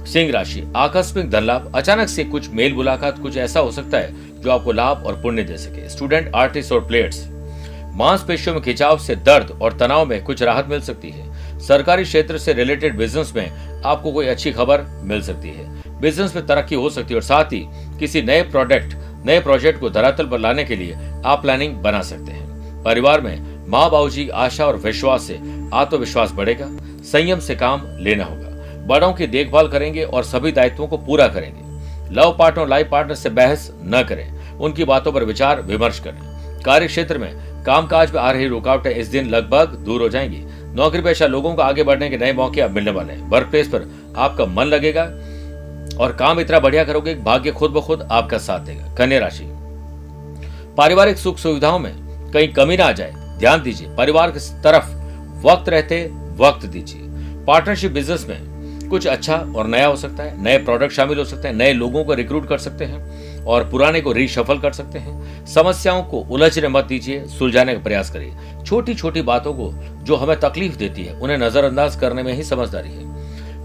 सिंह 0.06 0.32
राशि, 0.32 0.64
आकस्मिक 0.76 1.30
धन 1.30 1.44
लाभ 1.44 1.72
अचानक 1.76 2.08
से 2.08 2.24
कुछ 2.24 2.50
मेल 2.50 2.74
मुलाकात, 2.74 3.20
कुछ 3.20 3.38
ऐसा 3.38 3.60
हो 3.60 3.72
सकता 3.72 3.98
है 3.98 4.42
जो 4.42 4.52
आपको 4.52 4.72
लाभ 4.72 5.06
और 5.06 5.22
पुण्य 5.22 5.44
दे 5.44 5.58
सके। 5.58 5.90
स्टूडेंट 5.90 6.32
आर्टिस्ट 6.36 6.72
और 6.72 6.86
प्लेयर्स 6.88 7.28
मांसपेशियों 7.96 8.54
में 8.56 8.64
खिंचाव 8.64 8.98
से 8.98 9.16
दर्द 9.16 9.58
और 9.62 9.78
तनाव 9.78 10.06
में 10.06 10.24
कुछ 10.24 10.42
राहत 10.44 10.68
मिल 10.68 10.82
सकती 10.82 11.10
है। 11.10 11.60
सरकारी 11.60 12.04
क्षेत्र 12.04 12.38
से 12.38 12.54
रिलेटेड 12.54 12.98
बिज़नेस 12.98 13.32
में 13.36 13.82
आपको 13.82 14.12
कोई 14.12 14.28
अच्छी 14.28 14.52
खबर 14.52 14.82
मिल 15.04 15.22
सकती 15.22 15.50
है। 15.50 15.85
बिज़नेस 16.06 16.36
में 16.36 16.46
तरक्की 16.46 16.76
हो 16.76 16.90
सकती 16.90 17.14
है 17.14 17.16
और 17.16 17.24
साथ 17.24 17.46
ही 17.46 17.66
किसी 18.00 18.22
नए 18.22 18.42
प्रोडक्ट, 18.42 18.94
नए 19.26 19.40
प्रोजेक्ट 19.40 19.80
को 19.80 19.90
धरातल 19.90 20.28
पर 20.28 20.40
लाने 20.40 20.64
के 20.64 20.76
लिए 20.76 20.98
आप 21.26 21.42
प्लानिंग 21.42 21.74
बना 21.74 22.02
सकते 22.02 22.32
हैं। 22.32 22.84
परिवार 22.84 23.22
में 23.22 23.70
माँ 23.70 23.90
बाबू 23.90 24.10
जी 24.10 24.28
आशा 24.30 24.66
और 24.66 24.76
विश्वास 24.76 25.24
से 25.24 25.40
आत्मविश्वास 25.74 26.32
बढ़ेगा, 26.32 26.68
संयम 27.04 27.40
से 27.40 27.56
काम 27.56 27.82
लेना 28.00 28.24
होगा। 28.24 28.86
बड़ों 28.86 29.14
की 29.14 29.28
देखभाल 29.28 29.68
करेंगे 29.68 30.04
और 30.04 30.24
सभी 30.24 30.52
दायित्वों 30.52 30.88
को 30.88 30.98
पूरा 30.98 31.28
करेंगे। 31.28 32.16
लव 32.16 32.36
पार्टनर 32.40 32.68
लाइफ 32.68 32.90
पार्टनर 32.92 33.16
से 33.16 33.30
बहस 33.30 33.72
न 33.84 34.04
करें, 34.10 34.58
उनकी 34.58 34.84
बातों 34.84 35.12
पर 35.12 35.24
विचार 35.24 35.62
विमर्श 35.62 36.00
करें। 36.00 36.62
कार्य 36.62 36.88
क्षेत्र 36.88 37.18
में 37.18 37.64
कामकाज 37.64 38.12
में 38.12 38.22
आ 38.22 38.32
रही 38.32 38.48
रुकावटें 38.48 38.92
इस 38.92 39.08
दिन 39.08 39.30
लगभग 39.30 39.78
दूर 39.86 40.02
हो 40.02 40.10
जाएँगी। 40.10 40.44
नौकरी 40.76 41.02
पेशा 41.02 41.28
लोगों 41.28 41.56
को 41.56 41.62
आगे 41.62 41.84
बढ़ने 41.84 42.10
के 42.10 42.18
नए 42.18 42.34
मौके 42.34 42.62
अब 42.62 42.72
मिलने 42.72 42.92
वाले 42.92 43.14
हैं। 43.14 43.30
वर्क 43.30 43.48
प्लेस 43.48 43.68
पर 43.68 44.14
आपका 44.18 44.46
मन 44.46 44.64
लगेगा 44.64 45.04
और 46.00 46.14
काम 46.14 46.40
इतना 46.40 46.60
बढ़िया 46.60 46.84
करोगे 46.84 47.16
भाग्य 47.16 47.52
खुद 47.52 47.72
ब 47.72 47.82
खुद 47.82 48.08
आपका 48.12 48.38
साथ 48.38 48.60
देगा। 48.60 48.94
कन्या 48.94 49.20
राशि। 49.20 49.44
पारिवारिक 50.78 51.18
सुख 51.18 51.38
सुविधाओं 51.38 51.80
में 51.80 51.94
कहीं 52.32 52.54
कमी 52.54 52.78
ना 52.78 52.86
आ 52.86 52.92
जाए। 52.92 53.14
ध्यान 53.40 53.62
दीजिए, 53.62 53.96
परिवार 53.96 54.32
की 54.32 54.40
तरफ़ 54.40 54.86
वक्त 55.48 55.70
रहते, 55.70 56.12
वक्त 56.38 56.66
दीजिए। 56.66 57.02
पार्टनरशिप 57.46 57.92
बिज़नेस 57.92 58.26
में 58.30 58.56
कुछ 58.90 59.08
अच्छा 59.08 59.36
और 59.56 59.68
नया 59.68 59.88
हो 59.88 59.96
सकता 59.96 60.24
है, 60.24 60.44
नए 60.44 60.58
प्रोडक्ट 60.58 60.92
शामिल 60.92 61.18
हो 61.18 61.26
सकते 61.26 61.48
हैं, 61.48 61.56
नए 61.56 61.74
लोगों 61.74 62.04
को 62.04 62.14
रिक्रूट 62.14 62.50
कर 62.50 62.58
सकते 62.58 62.86
हैं 62.86 63.06
और 63.46 63.70
पुराने 63.70 64.02
को 64.02 64.12
रीशफल 64.12 64.60
कर 64.60 64.72
सकते 64.72 65.00
हैं। 65.00 65.46
समस्याओं 65.46 66.04
को 66.04 66.20
उलझने 66.20 66.68
मत 66.68 66.86
दीजिए, 66.86 67.26
सुलझाने 67.26 67.74
का 67.74 67.80
प्रयास 67.80 68.10
करिए। 68.10 68.34
छोटी 68.66 68.94
छोटी 68.94 69.22
बातों 69.22 69.54
को 69.54 69.74
जो 70.04 70.16
हमें 70.16 70.40
तकलीफ़ 70.40 70.76
देती 70.76 71.04
है, 71.04 71.14
उन्हें 71.14 71.38
नजरअंदाज 71.38 71.96
करने 71.96 72.24
में 72.24 72.34
ही 72.34 72.44
समझदारी 72.44 72.90
है। 72.90 73.16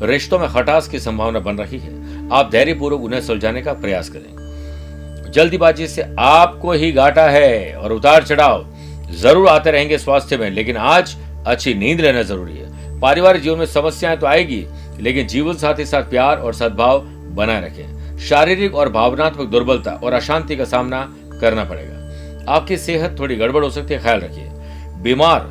रिश्तों 0.07 0.39
में 0.39 0.49
खटास 0.49 0.89
की 0.89 1.01
संभावना 1.01 1.41
बन 1.41 1.59
रही 1.59 1.79
है। 1.79 2.20
आप 2.33 2.51
धैर्यपूर्वक 2.53 3.01
उन्हें 3.01 3.21
सुलझाने 3.21 3.63
का 3.63 3.73
प्रयास 3.73 4.09
करें। 4.09 5.31
जल्दीबाजी 5.33 5.87
से 5.87 6.03
आपको 6.19 6.73
ही 6.73 6.91
घाटा 6.93 7.29
है 7.31 7.75
और 7.75 7.93
उतार 7.93 8.23
चढ़ाव 8.23 8.67
ज़रूर 9.13 9.49
आते 9.49 9.71
रहेंगे 9.71 9.99
स्वास्थ्य 9.99 10.37
में, 10.37 10.51
लेकिन 10.51 10.77
आज 10.77 11.17
अच्छी 11.47 11.75
नींद 11.75 12.01
लेना 12.01 12.23
ज़रूरी 12.23 12.57
है। 12.57 12.99
पारिवारिक 13.01 13.43
जीवन 13.43 13.59
में 13.59 13.67
समस्याएँ 13.67 14.17
तो 14.17 14.27
आएगी, 14.27 14.65
लेकिन 15.01 15.27
जीवन 15.27 15.55
साथी 15.55 15.85
साथ 15.87 16.03
प्यार 16.03 16.39
और 16.39 16.55
सद्भाव 16.55 17.01
बनाए 17.35 17.61
रखें। 17.61 18.19
शारीरिक 18.19 18.75
और 18.75 18.89
भावनात्मक 18.89 19.49
दुर्बलता 19.49 19.91
और 19.95 20.13
अशांति 20.13 20.57
का 20.57 20.65
सामना 20.65 21.09
करना 21.41 21.65
पड़ेगा। 21.65 22.53
आपकी 22.53 22.77
सेहत 22.77 23.17
थोड़ी 23.19 23.37
गड़बड़ 23.37 23.65
हो 23.65 23.71
सकती 23.71 23.95
है, 23.95 24.01
ख्याल 24.01 24.21
रखिए। 24.21 24.49
बीमार 25.03 25.49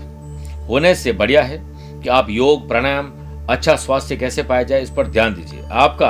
होने 0.67 0.93
से 0.95 1.12
बढ़िया 1.13 1.41
है 1.41 1.57
कि 2.03 2.09
आप 2.09 2.27
योग, 2.29 2.67
प्राणायाम 2.67 3.12
अच्छा 3.50 3.75
स्वास्थ्य 3.75 4.15
कैसे 4.15 4.43
पाया 4.43 4.63
जाए, 4.63 4.81
इस 4.81 4.89
पर 4.89 5.07
ध्यान 5.07 5.33
दीजिए। 5.33 5.63
आपका 5.63 6.09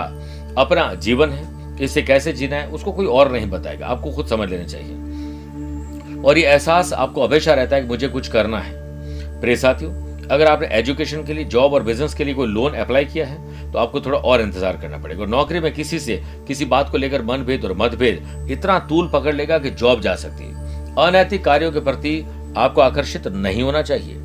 अपना 0.58 0.94
जीवन 0.96 1.30
है, 1.30 1.48
इसे 1.84 2.02
कैसे 2.02 2.34
जीना 2.34 2.56
है, 2.56 2.68
उसको 2.68 2.92
कोई 2.92 3.06
और 3.08 3.32
नहीं 3.32 3.50
बताएगा। 3.50 3.88
आपको 3.88 4.12
खुद 4.12 4.28
समझ 4.28 4.50
लेना 4.50 4.66
चाहिए। 4.66 6.22
और 6.22 6.38
ये 6.38 6.46
एहसास 6.46 6.94
आपको 6.94 7.28
हमेशा 7.28 7.54
रहता 7.54 7.76
है 7.76 7.82
कि 7.82 7.88
मुझे 7.88 8.08
कुछ 8.08 8.28
करना 8.28 8.60
है। 8.60 9.42
प्रिय 9.42 9.56
साथियों, 9.56 9.92
अगर 10.28 10.48
आपने 10.48 10.68
एजुकेशन 10.72 11.24
के 11.24 11.34
लिए, 11.34 11.44
जॉब 11.46 11.74
और 11.74 11.84
बिज़नेस 11.84 12.14
के 12.14 12.24
लिए 12.24 12.34
कोई 12.34 12.48
लोन 12.48 12.74
अप्लाई 12.76 13.06
किया 13.06 13.26
है 13.26 13.72
तो 13.72 13.80
आपको 13.80 14.02
थोड़ा 14.02 14.18
और 14.20 14.42
इंतज़ार 14.42 14.78
करना 14.78 14.98
पड़ेगा। 14.98 15.26
नौकरी 15.26 15.60
में 15.60 15.72
किसी 15.74 16.00
से, 16.00 16.22
किसी 16.48 16.66
बात 16.66 16.90
को 16.90 16.98
लेकर 16.98 17.22
मनभेद 17.22 17.66
और 17.66 17.74
मतभेद 17.78 18.48
इतना 18.52 18.78
तूल 18.80 19.10
पकड़ 19.14 19.34
लेगा 19.36 19.58
कि 19.58 19.70
जॉब 19.72 20.02
जा 20.02 20.16
सकती 20.16 20.44
है। 20.44 20.96
अनैतिक 21.00 21.44
कार्यों 21.44 21.72
के 21.72 21.80
प्रति 21.80 22.20
आपको 22.58 22.82
आकर्षित 22.82 23.28
नहीं 23.28 23.62
होना 23.64 23.82
चाहिए। 23.82 24.18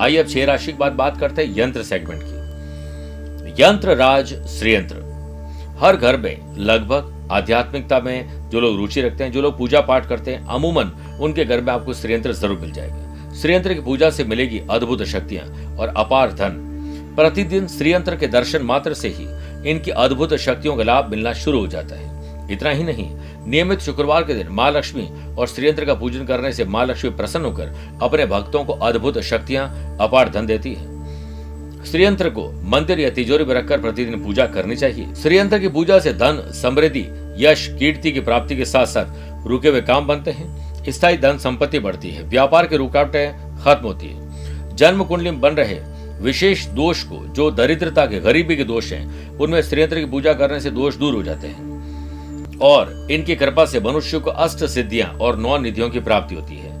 आइए 0.00 0.16
अब 0.16 0.28
छह 0.28 0.44
राशि 0.44 0.72
की 0.72 0.78
बात 0.78 0.92
बात 0.92 1.18
करते 1.20 1.44
हैं 1.44 1.58
यंत्र 1.58 1.82
सेगमेंट 1.82 2.22
की। 2.22 3.62
यंत्र, 3.62 3.96
राज, 3.96 4.34
श्रीयंत्र। 4.48 5.01
हर 5.82 5.96
घर 5.96 6.16
में 6.16 6.56
लगभग 6.58 7.28
आध्यात्मिकता 7.32 7.98
में 8.00 8.48
जो 8.50 8.60
लोग 8.60 8.76
रुचि 8.76 9.02
रखते 9.02 9.24
हैं, 9.24 9.32
जो 9.32 9.42
लोग 9.42 9.56
पूजा 9.58 9.80
पाठ 9.80 10.08
करते 10.08 10.30
हैं, 10.30 10.44
अमूमन 10.46 10.92
उनके 11.20 11.44
घर 11.44 11.60
में 11.60 11.72
आपको 11.72 11.94
श्रीयंत्र 11.94 12.32
ज़रूर 12.32 12.58
मिल 12.58 12.72
जाएगा। 12.72 13.32
श्रीयंत्र 13.32 13.74
की 13.74 13.80
पूजा 13.80 14.10
से 14.10 14.24
मिलेगी 14.24 14.60
अद्भुत 14.70 15.02
शक्तियाँ 15.04 15.76
और 15.76 15.88
अपार 15.88 16.32
धन। 16.32 16.60
प्रतिदिन 17.16 17.66
श्रीयंत्र 17.68 18.16
के 18.16 18.26
दर्शन 18.28 18.62
मात्र 18.62 18.94
से 18.94 19.08
ही 19.08 19.26
इनकी 19.70 19.90
अद्भुत 19.90 20.34
शक्तियों 20.36 20.76
का 20.76 20.82
लाभ 20.82 21.10
मिलना 21.10 21.32
शुरू 21.34 21.60
हो 21.60 21.66
जाता 21.66 21.96
है। 21.96 22.50
इतना 22.52 22.70
ही 22.70 22.84
नहीं, 22.84 23.08
नियमित 23.46 23.80
शुक्रवार 23.80 24.24
के 24.24 24.34
दिन 24.34 24.48
माँ 24.50 24.70
लक्ष्मी 24.70 25.08
और 25.38 25.46
श्रीयंत्र 25.46 25.84
का 25.84 25.94
पूजन 25.94 26.24
करने 26.26 26.52
से 26.52 26.64
माँ 26.66 26.86
लक्ष्मी 26.86 27.10
प्रसन्न 27.10 27.44
होकर 27.44 27.74
अपने 28.02 28.26
भक्तों 28.26 28.64
को 28.64 28.72
अद्भुत 28.72 29.18
शक्तियाँ, 29.22 29.68
अपार 30.00 30.28
धन 30.28 30.46
देती 30.46 30.74
है। 30.74 30.90
श्रीयंत्र 31.90 32.30
को 32.30 32.62
मंदिर 32.64 33.00
या 33.00 33.10
तिजोरी 33.10 33.44
में 33.44 33.54
रखकर 33.54 33.80
प्रतिदिन 33.80 34.22
पूजा 34.22 34.46
करनी 34.46 34.76
चाहिए। 34.76 35.14
श्रीयंत्र 35.14 35.58
की 35.58 35.68
पूजा 35.68 35.98
से 35.98 36.12
धन, 36.12 36.50
समृद्धि, 36.62 37.06
यश, 37.38 37.76
कीर्ति 37.78 38.12
की 38.12 38.20
प्राप्ति 38.20 38.56
के 38.56 38.64
साथ 38.64 38.86
साथ 38.86 39.06
रुके 39.46 39.68
हुए 39.68 39.80
काम 39.80 40.06
बनते 40.06 40.30
हैं। 40.30 40.72
स्थायी 40.88 41.16
धन 41.16 41.38
संपत्ति 41.38 41.78
बढ़ती 41.78 42.10
है। 42.10 42.22
व्यापार 42.22 42.66
की 42.66 42.76
रुकावटें 42.76 43.56
खत्म 43.58 43.86
होती 43.86 44.06
है। 44.06 44.32
जन्म 44.76 45.04
कुंडली 45.04 45.30
में 45.30 45.40
बन 45.40 45.50
रहे 45.50 45.92
विशेष 46.22 46.66
दोष 46.66 47.02
को, 47.02 47.26
जो 47.28 47.50
दरिद्रता 47.50 48.06
के, 48.06 48.20
गरीबी 48.20 48.56
के 48.56 48.64
दोष 48.64 48.92
हैं, 48.92 49.30
उनमें 49.30 49.62
श्रीयंत्र 49.62 49.98
की 49.98 50.04
पूजा 50.04 50.32
करने 50.32 50.60
से 50.60 50.70
दोष 50.70 50.96
दूर 50.96 51.14
हो 51.14 51.22
जाते 51.22 51.46
हैं। 51.46 51.72
और 52.58 53.08
इनकी 53.10 53.36
कृपा 53.36 53.64
से 53.64 53.80
मनुष्य 53.80 54.18
को 54.18 54.30
अष्ट 54.30 54.64
सिद्धियाँ 54.64 55.08
और 55.08 55.38
नौ 55.38 55.58
निधियों 55.58 55.90
की 55.90 56.00
प्राप्ति 56.00 56.34
होती 56.34 56.56
है। 56.56 56.71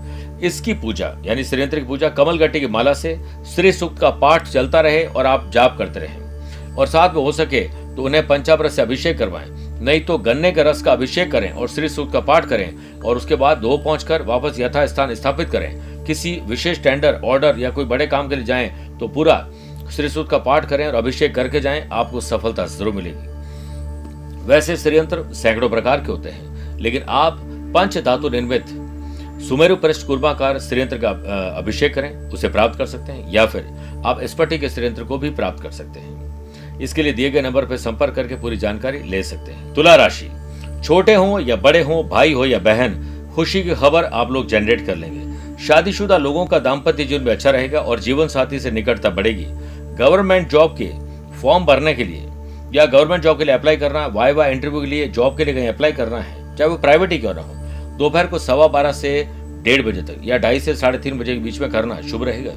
इसकी 0.42 0.74
पूजा, 0.74 1.14
यानी 1.24 1.44
श्रीयंत्र 1.44 1.78
की 1.78 1.86
पूजा 1.86 2.08
कमल 2.10 2.38
गट्टी 2.38 2.60
की 2.60 2.66
माला 2.68 2.92
से 2.94 3.18
श्री 3.54 3.72
सूक्त 3.72 4.00
का 4.00 4.10
पाठ 4.12 4.48
चलता 4.48 4.80
रहे 4.80 5.04
और 5.06 5.26
आप 5.26 5.50
जाप 5.52 5.76
करते 5.78 6.00
रहे। 6.00 6.74
और 6.74 6.86
साथ 6.86 7.14
में 7.14 7.22
हो 7.22 7.32
सके 7.32 7.60
तो 7.94 8.02
उन्हें 8.02 8.26
पंचामृत 8.26 8.72
से 8.72 8.82
अभिषेक 8.82 9.18
करवाएँ, 9.18 9.48
नहीं 9.80 10.00
तो 10.00 10.16
गन्ने 10.18 10.52
के 10.52 10.62
रस 10.62 10.82
का 10.82 10.92
अभिषेक 10.92 11.30
करें 11.32 11.50
और 11.50 11.68
श्री 11.68 11.88
सूक्त 11.88 12.12
का 12.12 12.20
पाठ 12.22 12.44
करें 12.46 13.00
और 13.00 13.16
उसके 13.16 13.36
बाद 13.36 13.58
दो 13.58 13.76
पहुंचकर 13.78 14.22
वापस 14.24 14.60
यथा 14.60 14.86
स्थान 14.86 15.14
स्थापित 15.14 15.50
करें। 15.50 16.04
किसी 16.04 16.40
विशेष 16.46 16.82
टेंडर, 16.82 17.20
ऑर्डर 17.24 17.58
या 17.58 17.70
कोई 17.70 17.84
बड़े 17.84 18.06
काम 18.06 18.28
के 18.28 18.36
लिए 18.36 18.44
जाएँ 18.44 18.96
तो 19.00 19.08
पूरा 19.08 19.46
श्री 19.90 20.08
सूक्त 20.08 20.30
का 20.30 20.38
पाठ 20.40 20.68
करें 20.68 20.86
और 20.86 20.94
अभिषेक 20.94 21.34
करके 21.34 21.60
जाएँ, 21.60 21.88
आपको 21.92 22.20
सफलता 22.22 22.66
ज़रूर 22.68 22.94
मिलेगी। 22.94 23.30
वैसे 24.46 24.76
श्रीयंत्र 24.76 25.22
सैकड़ों 25.32 25.68
प्रकार 25.70 26.00
के 26.00 26.12
होते 26.12 26.28
हैं, 26.28 26.78
लेकिन 26.78 27.02
आप 27.08 27.40
पंच 27.74 27.98
धातु 27.98 28.28
निर्मित 28.28 28.64
सुमेरु 29.48 29.76
परिष्ठ 29.76 30.06
कुर्माकार 30.06 30.58
श्रीयंत्र 30.58 30.98
का 30.98 31.10
अभिषेक 31.58 31.94
करें, 31.94 32.10
उसे 32.28 32.48
प्राप्त 32.48 32.78
कर 32.78 32.86
सकते 32.86 33.12
हैं, 33.12 33.32
या 33.32 33.46
फिर 33.46 33.64
आप 34.06 34.20
स्पटी 34.24 34.58
के 34.58 34.68
श्रीयंत्र 34.68 35.04
को 35.04 35.18
भी 35.18 35.30
प्राप्त 35.30 35.62
कर 35.62 35.70
सकते 35.70 36.00
हैं। 36.00 36.78
इसके 36.80 37.02
लिए 37.02 37.12
दिए 37.12 37.30
गए 37.30 37.40
नंबर 37.42 37.64
पर 37.66 37.76
संपर्क 37.76 38.14
करके 38.14 38.36
पूरी 38.36 38.56
जानकारी 38.56 39.02
ले 39.02 39.22
सकते 39.22 39.52
हैं। 39.52 39.74
तुला 39.74 39.94
राशि, 39.94 40.30
छोटे 40.84 41.14
हो 41.14 41.38
या 41.40 41.56
बड़े 41.56 41.82
हो, 41.82 42.02
भाई 42.02 42.32
हो 42.32 42.44
या 42.46 42.58
बहन, 42.58 42.94
खुशी 43.34 43.62
की 43.62 43.74
खबर 43.74 44.04
आप 44.04 44.30
लोग 44.32 44.46
जनरेट 44.48 44.86
कर 44.86 44.96
लेंगे। 44.96 45.20
शादीशुदा 45.64 46.16
लोगों 46.18 46.44
का 46.46 46.58
दाम्पत्य 46.58 47.04
जीवन 47.04 47.24
में 47.24 47.32
अच्छा 47.32 47.50
रहेगा 47.50 47.80
और 47.80 48.00
जीवन 48.00 48.28
साथी 48.28 48.60
से 48.60 48.70
निकटता 48.70 49.10
बढ़ेगी। 49.10 49.46
गवर्नमेंट 49.96 50.48
जॉब 50.48 50.76
के 50.80 50.90
फॉर्म 51.40 51.64
भरने 51.64 51.94
के 51.94 52.04
लिए 52.04 52.28
या 52.74 52.86
गवर्नमेंट 52.86 53.22
जॉब 53.22 53.38
के 53.38 53.44
लिए 53.44 53.54
अप्लाई 53.54 53.76
करना, 53.76 54.06
वाई 54.06 54.32
वाई 54.32 54.52
इंटरव्यू 54.52 54.80
के 54.80 54.86
लिए 54.86 55.08
जॉब 55.08 55.36
के 55.36 55.44
लिए 55.44 55.54
कहीं 55.54 55.68
अप्लाई 55.68 55.92
करना 55.92 56.18
है, 56.18 56.56
चाहे 56.56 56.70
वो 56.70 56.76
प्राइवेट 56.76 57.12
ही 57.12 57.18
क्यों 57.18 57.34
ना 57.34 57.40
हो। 57.40 57.60
दोपहर 57.98 58.26
को 58.26 58.38
सवा 58.38 58.66
बारह 58.68 58.92
से 58.92 59.10
डेढ़ 59.62 59.82
बजे 59.82 60.02
तक 60.02 60.20
या 60.24 60.38
ढाई 60.38 60.60
से 60.60 60.74
साढ़े 60.76 60.98
तीन 60.98 61.18
बजे 61.18 61.34
के 61.34 61.40
बीच 61.40 61.60
में 61.60 61.70
करना 61.70 62.00
शुभ 62.02 62.24
रहेगा। 62.24 62.52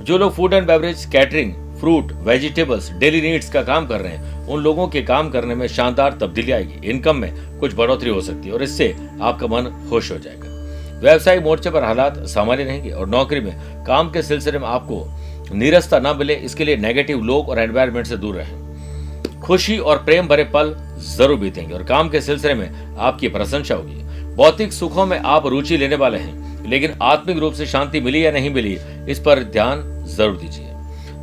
जो 0.00 0.18
लोग 0.18 0.32
food 0.34 0.54
and 0.54 0.66
beverage 0.66 1.04
catering 1.12 1.52
fruit 1.80 2.12
vegetables 2.22 2.90
daily 2.92 3.20
needs 3.22 3.50
का 3.50 3.62
काम 3.62 3.86
कर 3.86 4.00
रहे 4.00 4.12
हैं, 4.12 4.46
उन 4.46 4.60
लोगों 4.62 4.86
के 4.88 5.02
काम 5.02 5.30
करने 5.30 5.54
में 5.54 5.66
शानदार 5.68 6.18
तब्दीली 6.20 6.52
आएगी। 6.52 6.88
इनकम 6.90 7.16
में 7.16 7.58
कुछ 7.60 7.74
बढ़ोतरी 7.74 8.10
हो 8.10 8.20
सकती 8.20 8.48
है 8.48 8.54
और 8.54 8.62
इससे 8.62 8.94
आपका 9.22 9.46
मन 9.46 9.70
खुश 9.90 10.10
हो 10.12 10.18
जाएगा। 10.18 10.52
व्यवसायिक 11.00 11.42
मोर्चे 11.44 11.70
पर 11.70 11.84
हालात 11.84 12.18
सामान्य 12.26 12.64
रहेंगे 12.64 12.90
और 12.90 13.08
नौकरी 13.08 13.40
में 13.40 13.84
काम 13.86 14.10
के 14.10 14.22
सिलसिले 14.22 14.58
में 14.58 14.66
आपको 14.68 15.54
निरस्ता 15.54 15.98
न 15.98 16.16
मिले, 16.18 16.34
इसके 16.34 16.64
लिए 16.64 16.76
नेगेटिव 16.76 17.22
लोग 17.22 17.48
और 17.48 17.58
एनवायरमेंट 17.58 18.06
से 18.06 18.16
दूर 18.16 18.36
रहें। 18.36 19.40
खुशी 19.40 19.78
और 19.78 19.98
प्रेम 20.04 20.28
भरे 20.28 20.44
पल 20.44 20.74
ज़रूर 21.06 21.38
बीतेंगे 21.38 21.74
और 21.74 21.82
काम 21.84 22.08
के 22.08 22.20
सिलसिले 22.20 22.54
में 22.54 22.96
आपकी 22.96 23.28
प्रशंसा 23.28 23.74
होगी। 23.74 24.03
भौतिक 24.36 24.72
सुखों 24.72 25.06
में 25.06 25.18
आप 25.18 25.46
रुचि 25.46 25.76
लेने 25.76 25.96
वाले 25.96 26.18
हैं, 26.18 26.68
लेकिन 26.68 26.94
आत्मिक 27.02 27.38
रूप 27.38 27.54
से 27.54 27.66
शांति 27.66 28.00
मिली 28.00 28.24
या 28.26 28.30
नहीं 28.30 28.50
मिली, 28.50 28.76
इस 29.08 29.18
पर 29.18 29.42
ध्यान 29.42 29.82
ज़रूर 30.06 30.36
दीजिए। 30.36 30.72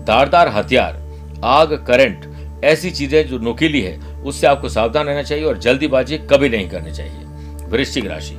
धारदार 0.06 0.48
हथियार, 0.48 1.00
आग, 1.44 1.74
करंट, 1.88 2.26
ऐसी 2.64 2.92
चीज़ें 2.92 3.28
जो 3.28 3.38
नुकीली 3.38 3.82
है, 3.82 3.98
उससे 4.24 4.48
आपको 4.48 4.70
सावधान 4.70 5.08
रहना 5.08 5.24
चाहिए 5.24 5.46
और 5.46 5.58
जल्दीबाजी 5.58 6.18
कभी 6.32 6.50
नहीं 6.50 6.70
करनी 6.70 6.92
चाहिए। 6.92 7.68
वृश्चिक 7.68 8.06
राशि, 8.06 8.36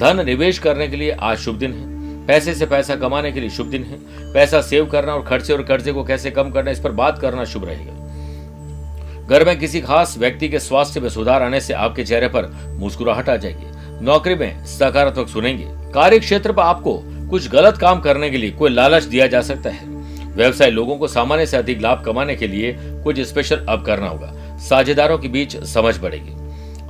धन 0.00 0.22
निवेश 0.26 0.58
करने 0.58 0.88
के 0.88 0.96
लिए 0.96 1.10
आज 1.10 1.38
शुभ 1.38 1.58
दिन 1.58 1.72
है। 1.72 2.26
पैसे 2.26 2.54
से 2.54 2.66
पैसा 2.66 2.96
कमाने 2.96 3.32
के 3.32 3.40
लिए 3.40 3.50
शुभ 3.50 3.66
दिन 3.66 3.84
है। 3.84 3.98
पैसा 4.32 4.60
सेव 4.60 4.86
करना 4.86 5.14
और 5.14 5.22
खर्चे 5.22 5.52
और 5.52 5.62
कर्जे 5.62 5.92
को 5.92 6.04
कैसे 6.04 6.30
कम 6.30 6.50
करना, 6.50 6.70
इस 6.70 6.80
पर 6.80 6.92
बात 6.92 7.18
करना 7.18 7.44
शुभ 7.44 7.64
रहेगा। 7.64 9.26
घर 9.26 9.44
में 9.44 9.58
किसी 9.58 9.80
खास 9.80 10.16
व्यक्ति 10.18 10.48
के 10.48 10.58
स्वास्थ्य 10.58 11.00
में 11.00 11.08
सुधार 11.08 11.42
आने 11.42 11.60
से 11.60 11.74
आपके 11.74 12.04
चेहरे 12.04 12.28
पर 12.28 12.50
मुस्कुराहट 12.78 13.28
आ 13.28 13.36
जाएगी। 13.36 13.71
नौकरी 14.02 14.34
में 14.34 14.66
सकारात्मक 14.66 15.28
सुनेंगे। 15.28 15.92
कार्य 15.92 16.18
क्षेत्र 16.18 16.52
पर 16.52 16.62
आपको 16.62 17.02
कुछ 17.30 17.48
गलत 17.48 17.76
काम 17.76 18.00
करने 18.00 18.30
के 18.30 18.36
लिए 18.36 18.50
कोई 18.50 18.70
लालच 18.70 19.02
दिया 19.02 19.26
जा 19.26 19.40
सकता 19.40 19.70
है। 19.70 19.86
व्यवसाय 20.34 20.70
लोगों 20.70 20.96
को 20.96 21.08
सामान्य 21.08 21.46
से 21.46 21.56
अधिक 21.56 21.80
लाभ 21.80 22.02
कमाने 22.04 22.36
के 22.36 22.46
लिए 22.46 22.76
कुछ 22.80 23.20
स्पेशल 23.20 23.66
अब 23.68 23.84
करना 23.84 24.08
होगा। 24.08 24.58
साझेदारों 24.58 25.18
के 25.18 25.28
बीच 25.28 25.56
समझ 25.56 25.98
बढ़ेगी। 25.98 26.32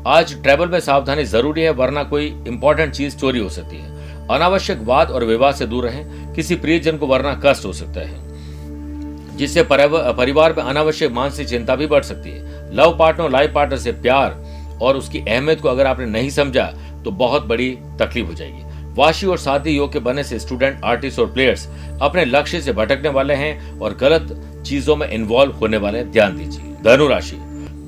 आज 0.06 0.42
ट्रेवल 0.42 0.68
में 0.68 0.80
सावधानी 0.80 1.24
ज़रूरी 1.24 1.62
है, 1.62 1.70
वरना 1.70 2.02
कोई 2.02 2.26
इंपॉर्टेंट 2.48 2.94
चीज़ 2.94 3.16
चोरी 3.16 3.38
हो 3.38 3.48
सकती 3.48 3.76
है। 3.76 3.88
अनावश्यक 4.28 4.78
वाद 4.82 5.10
और 5.10 5.24
विवाद 5.24 5.54
से 5.54 5.66
दूर 5.66 5.84
रहें। 5.84 6.32
किसी 6.32 6.56
प्रियजन 6.56 6.96
को 6.96 7.06
वरना 7.06 7.40
कष्ट 7.46 7.64
हो 7.64 7.72
सकता 7.72 8.00
है। 8.00 9.36
जिससे 9.36 9.66
परिवार 9.70 10.52
में 10.52 10.64
अनावश्यक 10.64 11.12
मानसिक 11.12 11.48
चिंता 11.48 11.76
भी 11.76 11.86
बढ़ 11.86 12.02
सकती 12.02 12.30
है। 12.30 12.74
लव 12.76 12.96
पार्टनर 12.98 13.30
लाइफ 13.30 13.52
पार्टनर 13.54 13.78
से 13.78 13.92
प्यार 13.92 14.52
और 14.82 14.96
उसकी 14.96 15.18
अहमियत 15.18 15.60
को 15.60 15.68
अगर 15.68 15.86
आपने 15.86 16.06
नहीं 16.06 16.30
समझा 16.30 16.72
तो 17.04 17.10
बहुत 17.10 17.46
बड़ी 17.46 17.78
तकलीफ़ 17.98 18.26
हो 18.26 18.34
जाएगी। 18.34 18.62
वाशी 18.94 19.26
और 19.26 19.38
शादी 19.38 19.70
योग 19.70 19.92
के 19.92 19.98
बने 19.98 20.24
से 20.24 20.38
स्टूडेंट 20.38 20.80
आर्टिस्ट 20.84 21.18
और 21.18 21.32
प्लेयर्स 21.32 21.68
अपने 22.02 22.24
लक्ष्य 22.24 22.60
से 22.60 22.72
भटकने 22.72 23.08
वाले 23.08 23.34
हैं 23.34 23.80
और 23.80 23.96
गलत 23.96 24.48
चीज़ों 24.66 24.96
में 24.96 25.08
इन्वॉल्व 25.08 25.52
होने 25.52 25.76
वाले 25.76 26.04
ध्यान 26.04 26.36
दीजिए, 26.36 26.64
धनु 26.84 27.08
राशि, 27.08 27.36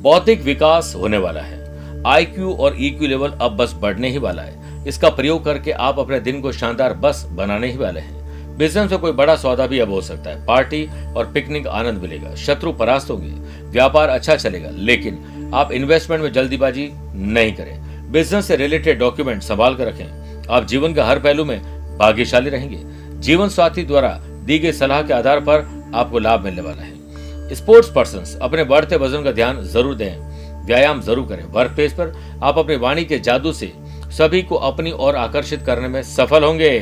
बौद्धिक 0.02 0.42
विकास 0.42 0.94
होने 0.96 1.18
वाला 1.18 1.40
है। 1.40 1.64
आईक्यू 2.06 2.52
और 2.52 2.76
ईक्यू 2.78 3.08
लेवल 3.08 3.30
अब 3.30 3.56
बस 3.56 3.76
बढ़ने 3.82 4.10
ही 4.10 4.18
वाला 4.18 4.42
है। 4.42 4.88
इसका 4.88 5.08
प्रयोग 5.08 5.44
करके 5.44 5.70
आप 5.70 5.98
अपने 5.98 6.20
दिन 6.20 6.40
को 6.40 6.52
शानदार 6.52 6.92
बस 6.92 7.28
बनाने 7.32 7.70
ही 7.70 7.78
वाले 7.78 8.00
हैं। 8.00 8.24
बिज़नेस 8.58 8.90
में 8.90 9.00
कोई 9.00 9.12
बड़ा 9.12 9.36
सौदा 9.36 9.66
भी 9.66 9.78
अब 9.78 9.90
हो 9.90 10.00
सकता 10.00 10.30
है। 10.30 10.46
पार्टी 10.46 10.88
और 11.16 11.26
पिकनिक 11.26 11.66
आनंद 11.66 11.98
मिलेगा। 11.98 12.34
शत्रु 12.34 12.72
परास्त 12.72 13.10
होंगे। 13.10 13.30
व्यापार 13.62 14.08
अच्छा 14.08 14.36
चलेगा। 14.36 14.70
लेकिन 14.72 15.50
आप 15.54 15.72
इन्वेस्टमेंट 15.72 16.22
में 16.22 16.32
जल्दीबाजी 16.32 16.90
नहीं 17.14 17.52
करें। 17.52 17.93
बिज़नेस 18.12 18.46
से 18.46 18.56
रिलेटेड 18.56 18.98
डॉक्यूमेंट 18.98 19.42
संभाल 19.42 19.74
कर 19.74 19.86
रखें। 19.86 20.48
आप 20.48 20.66
जीवन 20.66 20.94
के 20.94 21.00
हर 21.00 21.18
पहलू 21.18 21.44
में 21.44 21.58
भाग्यशाली 21.98 22.50
रहेंगे। 22.50 22.82
जीवन 23.20 23.48
साथी 23.48 23.82
द्वारा 23.82 24.08
दी 24.46 24.58
गई 24.58 24.72
सलाह 24.72 25.02
के 25.02 25.12
आधार 25.12 25.40
पर 25.40 25.90
आपको 25.94 26.18
लाभ 26.18 26.40
मिलने 26.40 26.62
वाला 26.62 26.82
है। 26.82 27.54
स्पोर्ट्स 27.54 27.90
पर्सन 27.90 28.38
अपने 28.42 28.64
बढ़ते 28.64 28.96
वज़न 28.96 29.22
का 29.24 29.32
ध्यान 29.32 29.62
ज़रूर 29.64 29.94
दें। 29.94 30.64
व्यायाम 30.66 31.00
ज़रूर 31.02 31.26
करें। 31.28 31.44
वर्क 31.52 31.70
प्लेस 31.70 31.92
पर 31.92 32.12
आप 32.42 32.58
अपनी 32.58 32.76
वाणी 32.76 33.04
के 33.04 33.18
जादू 33.18 33.52
से 33.52 33.72
सभी 34.12 34.42
को 34.42 34.54
अपनी 34.64 34.92
ओर 34.92 35.16
आकर्षित 35.16 35.62
करने 35.62 35.88
में 35.88 36.02
सफल 36.04 36.44
होंगे। 36.44 36.72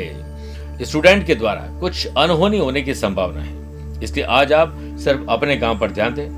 स्टूडेंट 0.83 1.27
के 1.27 1.35
द्वारा 1.35 1.61
कुछ 1.81 2.07
अनहोनी 2.09 2.59
होने 2.59 2.83
की 2.83 2.95
संभावना 2.95 3.41
है। 3.41 4.01
इसलिए 4.03 4.25
आज 4.27 4.53
आप 4.53 4.77
सिर्फ़ 4.99 5.31
अपने 5.31 5.57
काम 5.57 5.79
पर 5.79 5.91
ध्यान 5.91 6.15
दें। 6.15 6.29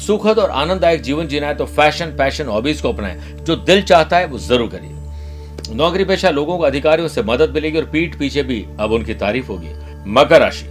सुखद 0.00 0.38
और 0.38 0.50
आनंददायक 0.50 1.00
जीवन 1.02 1.26
जीना 1.26 1.46
है 1.46 1.54
तो 1.54 1.66
फ़ैशन, 1.66 2.06
पैशन 2.06 2.46
हॉबीज 2.46 2.80
को 2.80 2.92
अपनाएँ। 2.92 3.18
जो 3.40 3.56
दिल 3.56 3.82
चाहता 3.82 4.18
है, 4.18 4.26
वो 4.26 4.38
ज़रूर 4.38 4.68
करिए। 4.68 5.74
नौकरी 5.74 6.04
पेशा 6.04 6.30
लोगों 6.30 6.58
को 6.58 6.64
अधिकारियों 6.64 7.08
से 7.08 7.22
मदद 7.22 7.50
मिलेगी 7.50 7.78
और 7.78 7.84
पीठ 7.84 8.18
पीछे 8.18 8.42
भी 8.42 8.64
अब 8.80 8.92
उनकी 8.92 9.14
तारीफ़ 9.14 9.46
होगी। 9.46 9.68
मकर 10.10 10.40
राशि। 10.40 10.66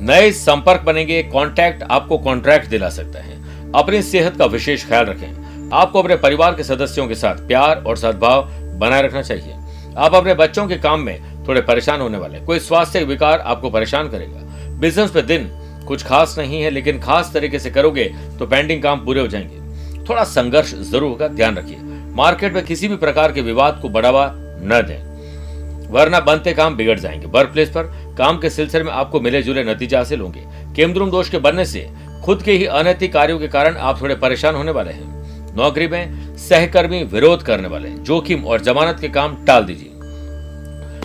नए 0.00 0.30
संपर्क 0.32 0.82
बनेंगे 0.82 1.22
कॉन्टैक्ट 1.22 1.82
आपको 1.82 2.18
कॉन्ट्रैक्ट 2.18 2.68
दिला 2.68 2.88
सकते 2.90 3.18
हैं। 3.18 3.72
अपनी 3.72 4.02
सेहत 4.02 4.36
का 4.36 4.46
विशेष 4.46 4.86
ख्याल 4.88 5.06
रखें। 5.06 5.70
आपको 5.72 6.02
अपने 6.02 6.16
परिवार 6.16 6.54
के 6.54 6.64
सदस्यों 6.64 7.06
के 7.08 7.14
साथ 7.14 7.46
प्यार 7.48 7.82
और 7.86 7.96
सद्भाव 7.96 8.48
बनाए 8.78 9.02
रखना 9.02 9.22
चाहिए। 9.22 9.54
आप 9.96 10.14
अपने 10.14 10.34
बच्चों 10.34 10.66
के 10.66 10.76
काम 10.76 11.00
में 11.00 11.46
थोड़े 11.48 11.60
परेशान 11.60 12.00
होने 12.00 12.18
वाले 12.18 12.38
कोई 12.40 12.58
स्वास्थ्य 12.58 13.04
विकार 13.04 13.40
आपको 13.40 13.70
परेशान 13.70 14.08
करेगा। 14.08 14.40
बिज़नेस 14.80 15.14
में 15.16 15.26
दिन 15.26 15.50
कुछ 15.86 16.04
खास 16.04 16.34
नहीं 16.38 16.62
है, 16.62 16.70
लेकिन 16.70 17.00
खास 17.00 17.30
तरीके 17.34 17.58
से 17.58 17.70
करोगे 17.70 18.04
तो 18.38 18.46
पेंडिंग 18.46 18.82
काम 18.82 19.04
पूरे 19.04 19.20
हो 19.20 19.26
जाएँगे। 19.26 19.62
थोड़ा 20.04 20.24
संघर्ष 20.24 20.74
ज़रूर 20.74 21.02
होगा, 21.02 21.28
ध्यान 21.28 21.56
रखिए। 21.56 21.76
मार्केट 22.14 22.54
में 22.54 22.64
किसी 22.64 22.88
भी 22.88 22.96
प्रकार 22.96 23.32
के 23.32 23.40
विवाद 23.42 23.78
को 23.82 23.88
बढ़ावा 23.88 24.30
न 24.34 24.82
दें, 24.88 25.92
वरना 25.92 26.20
बनते 26.20 26.52
काम 26.52 26.76
बिगड़ 26.76 26.98
जाएँगे। 27.00 27.26
वर्क 27.28 27.52
प्लेस 27.52 27.68
पर 27.70 27.92
काम 28.18 28.38
के 28.38 28.50
सिलसिले 28.50 28.84
में 28.84 28.92
आपको 28.92 29.20
मिले 29.20 29.42
जुले 29.42 29.64
नतीजे 29.64 29.96
हासिल 29.96 30.20
होंगे। 30.20 30.42
केमद्रुम 30.76 31.10
दोष 31.10 31.28
के 31.28 31.38
बनने 31.38 31.64
से 31.64 31.88
खुद 32.24 32.42
के 32.42 32.52
ही 32.52 32.64
अनैतिक 32.66 33.12
कार्यों 33.12 33.38
के 33.38 33.48
कारण 33.48 33.76
आप 33.78 34.00
थोड़े 34.00 34.14
परेशान 34.16 34.54
होने 34.54 34.70
वाले 34.70 34.92
हैं। 34.92 35.56
नौकरी 35.56 35.86
में 35.88 36.36
सहकर्मी 36.38 37.02
विरोध 37.04 37.42
करने 37.42 37.68
वाले 37.68 37.88
जोखिम 38.00 38.44
और 38.44 38.60
जमानत 38.60 39.00
के 39.00 39.08
काम 39.08 39.36
टाल 39.44 39.64
दीजिए। 39.64 39.90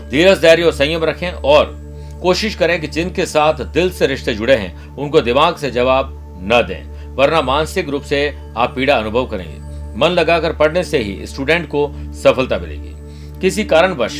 धीरज, 0.09 0.41
धैर्य 0.41 0.63
और 0.63 0.71
संयम 0.73 1.03
रखें 1.03 1.31
और 1.31 1.77
कोशिश 2.19 2.55
करें 2.55 2.79
कि 2.81 2.87
जिनके 2.87 3.25
साथ 3.25 3.61
दिल 3.73 3.89
से 3.91 4.07
रिश्ते 4.07 4.33
जुड़े 4.33 4.55
हैं, 4.55 4.95
उनको 4.95 5.21
दिमाग 5.21 5.55
से 5.55 5.71
जवाब 5.71 6.11
न 6.43 6.61
दें, 6.67 7.15
वरना 7.15 7.41
मानसिक 7.41 7.89
रूप 7.89 8.03
से 8.03 8.27
आप 8.57 8.73
पीड़ा 8.75 8.95
अनुभव 8.95 9.25
करेंगे। 9.25 9.97
मन 9.99 10.09
लगाकर 10.09 10.53
पढ़ने 10.53 10.83
से 10.83 10.97
ही 10.97 11.25
स्टूडेंट 11.27 11.67
को 11.67 11.87
सफलता 12.15 12.57
मिलेगी। 12.57 13.39
किसी 13.41 13.63
कारणवश, 13.63 14.15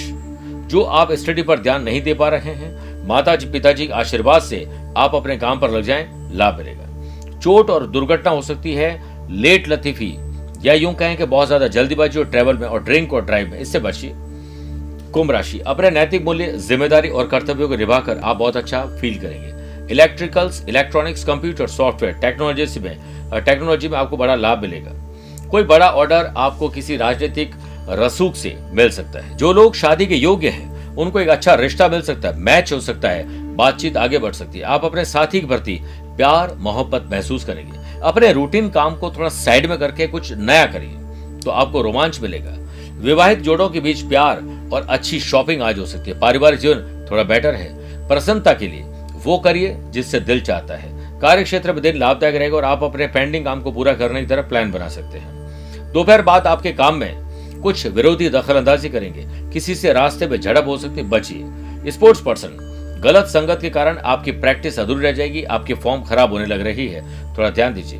जो 0.68 0.82
आप 0.82 1.12
स्टडी 1.12 1.42
पर 1.42 1.60
ध्यान 1.60 1.84
नहीं 1.84 2.02
दे 2.02 2.14
पा 2.14 2.30
रहे 2.30 2.54
हैं 2.54 3.08
माता 3.08 3.36
जी 3.36 3.50
पिताजी 3.50 3.88
के 3.88 3.94
आशीर्वाद 3.94 4.42
से 4.42 4.66
आप 4.98 5.16
अपने 5.16 5.38
काम 5.38 5.60
पर 5.60 5.72
लग 5.72 5.82
जाएँ, 5.82 6.08
लाभ 6.32 6.58
मिलेगा। 6.58 7.40
चोट 7.40 7.70
और 7.70 7.86
दुर्घटना 7.88 8.32
हो 8.32 8.42
सकती 8.42 8.74
है, 8.74 8.90
लेट 9.32 9.70
लतीफी, 9.70 10.14
या 10.64 10.74
यूँ 10.74 10.94
कहें 10.94 11.18
कि 11.18 11.26
बहुत 11.26 11.48
ज़्यादा 11.48 11.68
जल्दीबाजी 11.68 12.20
और 12.20 12.26
ट्रेवल 12.26 12.58
में, 12.58 12.68
और 12.68 12.84
ड्रिंक 12.84 13.14
और 13.14 13.26
ड्राइव 13.26 13.52
में, 13.52 13.60
इससे 13.60 13.80
बचिए। 13.80 14.14
कुंभ 15.14 15.32
राशि 15.32 15.60
अपने 15.60 15.90
नैतिक 15.90 16.24
मूल्य, 16.24 16.52
ज़िम्मेदारी 16.58 17.10
और 17.10 17.28
कर्तव्यों 17.28 17.68
को 17.70 17.76
निभाकर 17.76 18.18
आप 18.18 18.36
बहुत 18.38 18.58
अच्छा 18.58 18.86
फील 19.02 19.20
करेंगे। 19.20 19.92
Electricals 19.92 20.64
electronics 20.70 21.24
computer 21.24 21.68
software 21.68 22.16
technology 22.16 22.80
में 22.80 22.98
टेक्नोलॉजी 23.36 23.88
में 23.88 23.98
आपको 23.98 24.18
बड़ा 24.18 24.36
लाभ 24.36 24.62
मिलेगा। 24.62 24.92
कोई 25.50 25.64
बड़ा 25.64 25.90
ऑर्डर 25.92 26.34
आपको 26.38 26.70
किसी 26.70 26.98
राजनीतिक 26.98 27.56
रसूख 27.92 28.36
से 28.36 28.56
मिल 28.72 28.90
सकता 28.92 29.20
है। 29.20 29.38
जो 29.38 29.54
लोग 29.54 29.76
शादी 29.76 30.06
के 30.06 30.16
योग्य 30.16 30.50
हैं, 30.50 30.96
उनको 30.96 31.20
एक 31.20 31.30
अच्छा 31.30 31.56
रिश्ता 31.56 31.88
मिल 31.88 32.02
सकता 32.02 32.30
है 32.30 32.40
मैच 32.40 32.74
हो 32.74 32.80
सकता 32.82 33.10
है, 33.10 33.56
बातचीत 33.56 33.98
आगे 33.98 34.18
बढ़ 34.18 34.34
सकती 34.34 34.60
है। 34.60 34.66
आप 34.66 34.86
अपने 34.86 35.06
साथी 35.06 35.42
के 35.42 35.48
प्रति 35.48 35.80
प्यार, 36.18 36.56
मोहब्बत 36.58 37.08
महसूस 37.12 37.46
करेंगे। 37.46 37.78
अपने 38.04 38.32
रूटीन 38.34 38.70
काम 38.70 38.96
को 38.96 39.12
थोड़ा 39.12 39.30
साइड 39.30 39.66
में 39.66 39.78
करके 39.80 40.08
कुछ 40.08 40.32
नया 40.34 40.66
करिए 40.68 41.42
तो 41.42 41.52
आपको 41.52 41.82
रोमांच 41.82 42.20
मिलेगा। 42.22 42.56
विवाहित 43.02 43.40
जोड़ों 43.40 43.70
के 43.70 43.80
बीच 43.80 44.02
प्यार 44.04 44.40
और 44.74 44.88
अच्छी 44.90 45.20
शॉपिंग 45.20 45.62
आज 45.62 45.80
हो 45.80 45.86
सकती 45.86 46.12
है। 46.12 46.20
पारिवारिक 46.20 46.60
जीवन 46.60 47.08
थोड़ा 47.12 47.24
बेटर 47.24 47.56
है। 47.56 47.90
प्रसन्नता 48.08 48.54
के 48.54 48.68
लिए 48.68 48.82
वो 49.24 49.38
करिए 49.38 49.78
जिससे 49.90 50.20
दिल 50.20 50.42
चाहता 50.42 50.74
है। 50.74 51.20
कार्य 51.20 51.44
क्षेत्र 51.44 51.74
में 51.74 51.82
दिन 51.82 51.98
लाभदायक 51.98 52.36
रहेगा 52.36 52.58
और 52.58 52.66
आप 52.66 52.84
अपने 52.84 53.08
पेंडिंग 53.08 53.46
काम 53.46 53.62
को 53.62 53.72
पूरा 53.72 53.94
करने 53.94 54.20
की 54.20 54.28
तरफ़ 54.28 54.46
प्लान 54.46 54.72
बना 54.72 54.90
सकते 54.90 55.18
हैं। 55.18 55.40
दोपहर 55.92 56.22
बाद 56.22 56.48
आपके 56.48 56.72
काम 56.72 56.96
में 56.96 57.30
कुछ 57.62 57.88
विरोधी 57.88 58.30
दखल 58.30 58.56
अंदाजी 58.56 58.90
करेंगे। 58.90 59.52
किसी 59.54 59.76
से 59.76 59.94
रास्ते 59.94 60.28
में 60.28 60.42
झड़प 60.42 60.68
हो 60.68 60.78
सकती 60.78 61.02
है, 61.02 61.10
बचिए। 61.10 61.92
स्पोर्ट्स 61.92 62.22
पर्सन, 62.22 62.50
गलत 63.04 63.26
संगत 63.26 63.58
के 63.62 63.70
कारण 63.70 63.98
आपकी 63.98 64.32
प्रैक्टिस 64.32 64.80
अधूरी 64.80 65.04
रह 65.04 65.12
जाएगी, 65.12 65.44
आपकी 65.44 65.74
फॉर्म 65.74 66.04
खराब 66.04 66.32
होने 66.32 66.46
लग 66.46 66.62
रही 66.62 66.88
है। 66.88 67.30
थोड़ा 67.38 67.50
ध्यान 67.50 67.74
दीजिए। 67.74 68.00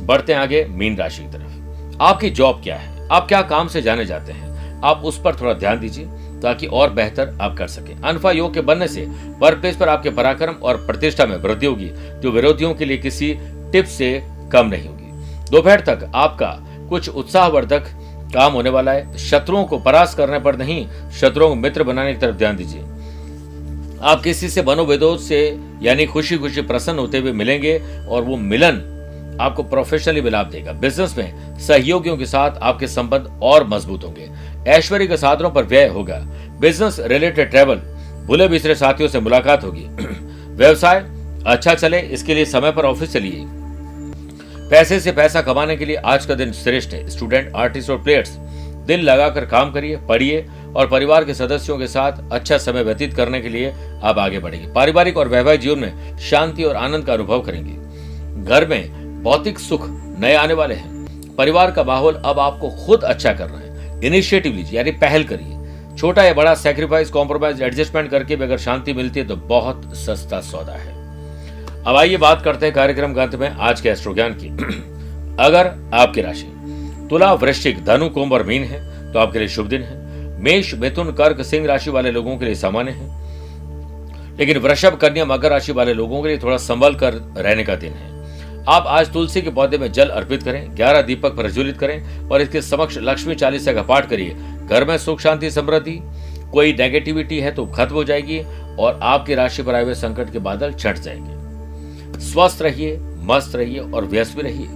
बढ़ते 0.00 0.32
हैं 0.32 0.40
आगे, 0.40 0.64
मीन 0.64 0.96
राशि 0.96 1.22
की 1.22 1.28
तरफ़। 1.28 2.02
आपकी 2.02 2.30
जॉब 2.30 2.60
क्या 2.64 2.76
है? 2.76 3.08
आप 3.12 3.28
क्या 3.28 3.42
काम 3.42 3.68
से 3.68 3.82
जाने 3.82 4.04
जाते 4.04 4.32
हैं? 4.32 4.53
आप 4.84 5.02
उस 5.04 5.20
पर 5.22 5.34
थोड़ा 5.34 5.52
ध्यान 5.52 5.80
दीजिए 5.80 6.06
ताकि 6.40 6.66
और 6.66 6.90
बेहतर 6.90 7.36
आप 7.40 7.56
कर 7.56 7.68
सके। 7.68 7.92
अनफा 8.04 8.30
योग 8.30 8.54
के 8.54 8.60
बनने 8.60 8.88
से 8.88 9.04
वर्क 9.38 9.58
प्लेस 9.58 9.76
पर 9.76 9.88
आपके 9.88 10.10
पराक्रम 10.10 10.54
और 10.62 10.76
प्रतिष्ठा 10.76 11.26
में 11.26 11.36
वृद्धि 11.36 11.66
होगी, 11.66 11.90
जो 12.20 12.30
विरोधियों 12.30 12.74
के 12.74 12.84
लिए 12.84 12.96
किसी 12.96 13.34
टिप 13.72 13.84
से 13.84 14.22
कम 14.52 14.66
नहीं 14.66 14.88
होगी। 14.88 15.50
दोपहर 15.50 15.80
तक 15.80 16.10
आपका 16.14 16.56
कुछ 16.88 17.08
उत्साहवर्धक 17.08 17.84
काम 18.34 18.52
होने 18.52 18.70
वाला 18.70 18.92
है। 18.92 19.16
शत्रुओं 19.18 19.64
को 19.64 19.78
परास्त 19.78 20.16
करने 20.16 20.38
पर 20.38 20.56
नहीं, 20.56 20.86
शत्रुओं 21.10 21.48
को 21.48 21.54
मित्र 21.54 21.82
बनाने 21.82 22.14
की 22.14 22.20
तरफ़ 22.20 22.36
ध्यान 22.36 22.56
दीजिए। 22.56 22.80
आप 24.02 24.20
किसी 24.24 24.48
से 24.48 24.62
मनोविदोष 24.62 25.20
से, 25.20 25.60
यानी 25.82 26.06
खुशी 26.06 26.36
खुशी 26.36 26.62
प्रसन्न 26.62 26.98
होते 26.98 27.18
हुए 27.18 27.32
मिलेंगे 27.32 27.78
और 28.08 28.22
वो 28.22 28.36
मिलन 28.36 28.90
आपको 29.40 29.62
प्रोफेशनली 29.62 30.30
लाभ 30.30 30.46
देगा। 30.46 30.72
बिज़नेस 30.72 31.14
में 31.18 31.58
सहयोगियों 31.58 32.16
के 32.16 32.26
साथ 32.26 32.58
आपके 32.62 32.88
संबंध 32.88 33.40
और 33.42 33.66
मज़बूत 33.68 34.04
होंगे। 34.04 34.28
ऐश्वर्य 34.68 35.06
के 35.06 35.16
साधनों 35.16 35.50
पर 35.50 35.64
व्यय 35.64 35.86
होगा। 35.86 36.18
बिज़नेस 36.60 36.96
रिलेटेड 37.00 37.50
ट्रेवल 37.50 37.76
भूले 38.26 38.48
बिछड़े 38.48 38.74
साथियों 38.74 39.08
से 39.08 39.20
मुलाकात 39.20 39.64
होगी। 39.64 39.86
व्यवसाय 40.54 41.04
अच्छा 41.46 41.74
चले, 41.74 41.98
इसके 41.98 42.34
लिए 42.34 42.44
समय 42.44 42.72
पर 42.72 42.84
ऑफ़िस 42.84 43.12
चलिए। 43.12 43.44
पैसे 44.70 45.00
से 45.00 45.12
पैसा 45.12 45.42
कमाने 45.42 45.76
के 45.76 45.84
लिए 45.84 45.96
आज 45.96 46.26
का 46.26 46.34
दिन 46.34 46.52
श्रेष्ठ 46.52 46.90
है। 46.90 47.08
स्टूडेंट 47.08 47.52
आर्टिस्ट 47.56 47.90
और 47.90 48.02
प्लेयर्स 48.02 48.36
दिल 48.86 49.00
लगाकर 49.00 49.44
काम 49.46 49.72
करिए, 49.72 49.96
पढ़िए 49.96 50.46
और 50.76 50.86
परिवार 50.86 51.24
के 51.24 51.34
सदस्यों 51.34 51.78
के 51.78 51.86
साथ 51.86 52.12
अच्छा 52.32 52.58
समय 52.58 52.82
व्यतीत 52.82 53.14
करने 53.14 53.40
के 53.40 53.48
लिए 53.48 53.74
आप 54.02 54.18
आगे 54.18 54.38
बढ़ेंगे। 54.38 54.72
पारिवारिक 54.72 55.16
और 55.16 55.28
वैवाहिक 55.28 55.60
जीवन 55.60 55.78
में 55.78 56.18
शांति 56.18 56.64
और 56.64 56.76
आनंद 56.76 57.06
का 57.06 57.12
अनुभव 57.12 57.40
करेंगे। 57.40 57.72
घर 58.44 58.66
में 58.68 59.04
भौतिक 59.22 59.58
सुख 59.58 59.86
नए 60.18 60.34
आने 60.34 60.54
वाले 60.54 60.74
हैं। 60.74 60.94
परिवार 61.36 61.70
का 61.70 61.84
माहौल 61.84 62.14
अब 62.14 62.38
आपको 62.38 62.70
खुद 62.86 63.02
अच्छा 63.02 63.32
कर 63.32 63.46
रहा 63.48 63.58
है। 63.58 63.63
इनिशिएटिव 64.02 64.54
लीजिए, 64.54 64.78
यानी 64.78 64.90
पहल 64.90 65.24
करिए। 65.24 65.58
छोटा 65.96 66.22
या 66.24 66.34
बड़ा 66.34 66.54
सेक्रीफाइस 66.54 67.10
कॉम्प्रोमाइज 67.10 67.62
एडजस्टमेंट 67.62 68.10
करके 68.10 68.36
भी 68.36 68.44
अगर 68.44 68.58
शांति 68.58 68.92
मिलती 68.92 69.20
है 69.20 69.26
तो 69.26 69.36
बहुत 69.36 69.90
सस्ता 69.94 70.40
सौदा 70.40 70.72
है। 70.72 70.92
अब 71.84 71.96
आइए 71.96 72.16
बात 72.16 72.42
करते 72.42 72.66
हैं 72.66 72.74
कार्यक्रम 72.74 73.14
ग्रंथ 73.14 73.32
में 73.32 73.50
आज 73.50 73.80
के 73.80 73.88
एस्ट्रो 73.88 74.14
ज्ञान 74.14 74.34
की। 74.34 74.48
अगर 75.40 75.90
आपकी 75.94 76.20
राशि 76.20 76.50
तुला, 77.10 77.32
वृश्चिक, 77.32 77.84
धनु, 77.84 78.08
कुंभ 78.08 78.32
और 78.32 78.42
मीन 78.42 78.64
है 78.64 79.12
तो 79.12 79.18
आपके 79.18 79.38
लिए 79.38 79.48
शुभ 79.48 79.66
दिन 79.66 79.82
है। 79.82 80.04
मेष, 80.42 80.74
मिथुन, 80.74 81.12
कर्क, 81.12 81.42
सिंह 81.42 81.66
राशि 81.66 81.90
वाले 81.90 82.10
लोगों 82.10 82.36
के 82.36 82.44
लिए 82.44 82.54
सामान्य 82.54 82.90
है। 82.90 83.24
लेकिन 84.38 84.58
वृषभ, 84.58 84.96
कन्या, 84.96 85.24
मकर 85.24 85.50
राशि 85.50 85.72
वाले 85.72 85.94
लोगों 85.94 86.22
के 86.22 86.28
लिए 86.28 86.38
थोड़ा 86.38 86.56
संभल 86.56 86.94
कर 86.94 87.14
रहने 87.14 87.64
का 87.64 87.74
दिन 87.74 87.92
है। 87.92 88.13
आप 88.68 88.84
आज 88.86 89.12
तुलसी 89.12 89.40
के 89.42 89.50
पौधे 89.50 89.78
में 89.78 89.92
जल 89.92 90.08
अर्पित 90.08 90.42
करें, 90.42 90.76
ग्यारह 90.76 91.02
दीपक 91.02 91.34
प्रज्वलित 91.36 91.78
करें 91.78 92.28
और 92.28 92.40
इसके 92.40 92.60
समक्ष 92.62 92.98
लक्ष्मी 92.98 93.34
चालीसा 93.34 93.72
का 93.72 93.82
पाठ 93.82 94.08
करिए। 94.08 94.36
घर 94.66 94.84
में 94.84 94.96
सुख, 94.98 95.20
शांति, 95.20 95.50
समृद्धि, 95.50 95.98
कोई 96.52 96.72
नेगेटिविटी 96.72 97.40
है 97.40 97.52
तो 97.52 97.66
खत्म 97.66 97.94
हो 97.94 98.04
जाएगी 98.04 98.38
और 98.78 98.98
आपकी 99.02 99.34
राशि 99.34 99.62
पर 99.62 99.74
आए 99.74 99.84
हुए 99.84 99.94
संकट 99.94 100.32
के 100.32 100.38
बादल 100.38 100.72
छट 100.72 100.98
जाएँगे। 100.98 102.20
स्वस्थ 102.20 102.62
रहिए, 102.62 102.96
मस्त 103.22 103.56
रहिए 103.56 103.80
और 103.80 104.04
व्यस्त 104.04 104.36
भी 104.36 104.42
रहिए। 104.42 104.68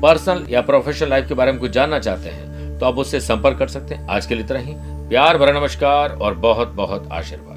पर्सनल 0.00 0.44
या 0.50 0.60
प्रोफेशनल 0.60 1.10
लाइफ 1.10 1.28
के 1.28 1.34
बारे 1.34 1.52
में 1.52 1.60
कुछ 1.60 1.70
जानना 1.70 1.98
चाहते 1.98 2.28
हैं 2.28 2.78
तो 2.78 2.86
आप 2.86 2.98
उससे 2.98 3.20
संपर्क 3.20 3.58
कर 3.58 3.68
सकते 3.68 3.94
हैं। 3.94 4.06
आज 4.08 4.26
के 4.26 4.34
लिए 4.34 4.44
इतना 4.44 4.58
ही। 4.58 4.74
प्यार 5.08 5.38
भरा 5.38 5.52
नमस्कार 5.52 6.12
और 6.12 6.34
बहुत 6.36 6.68
बहुत 6.68 7.08
आशीर्वाद। 7.12 7.55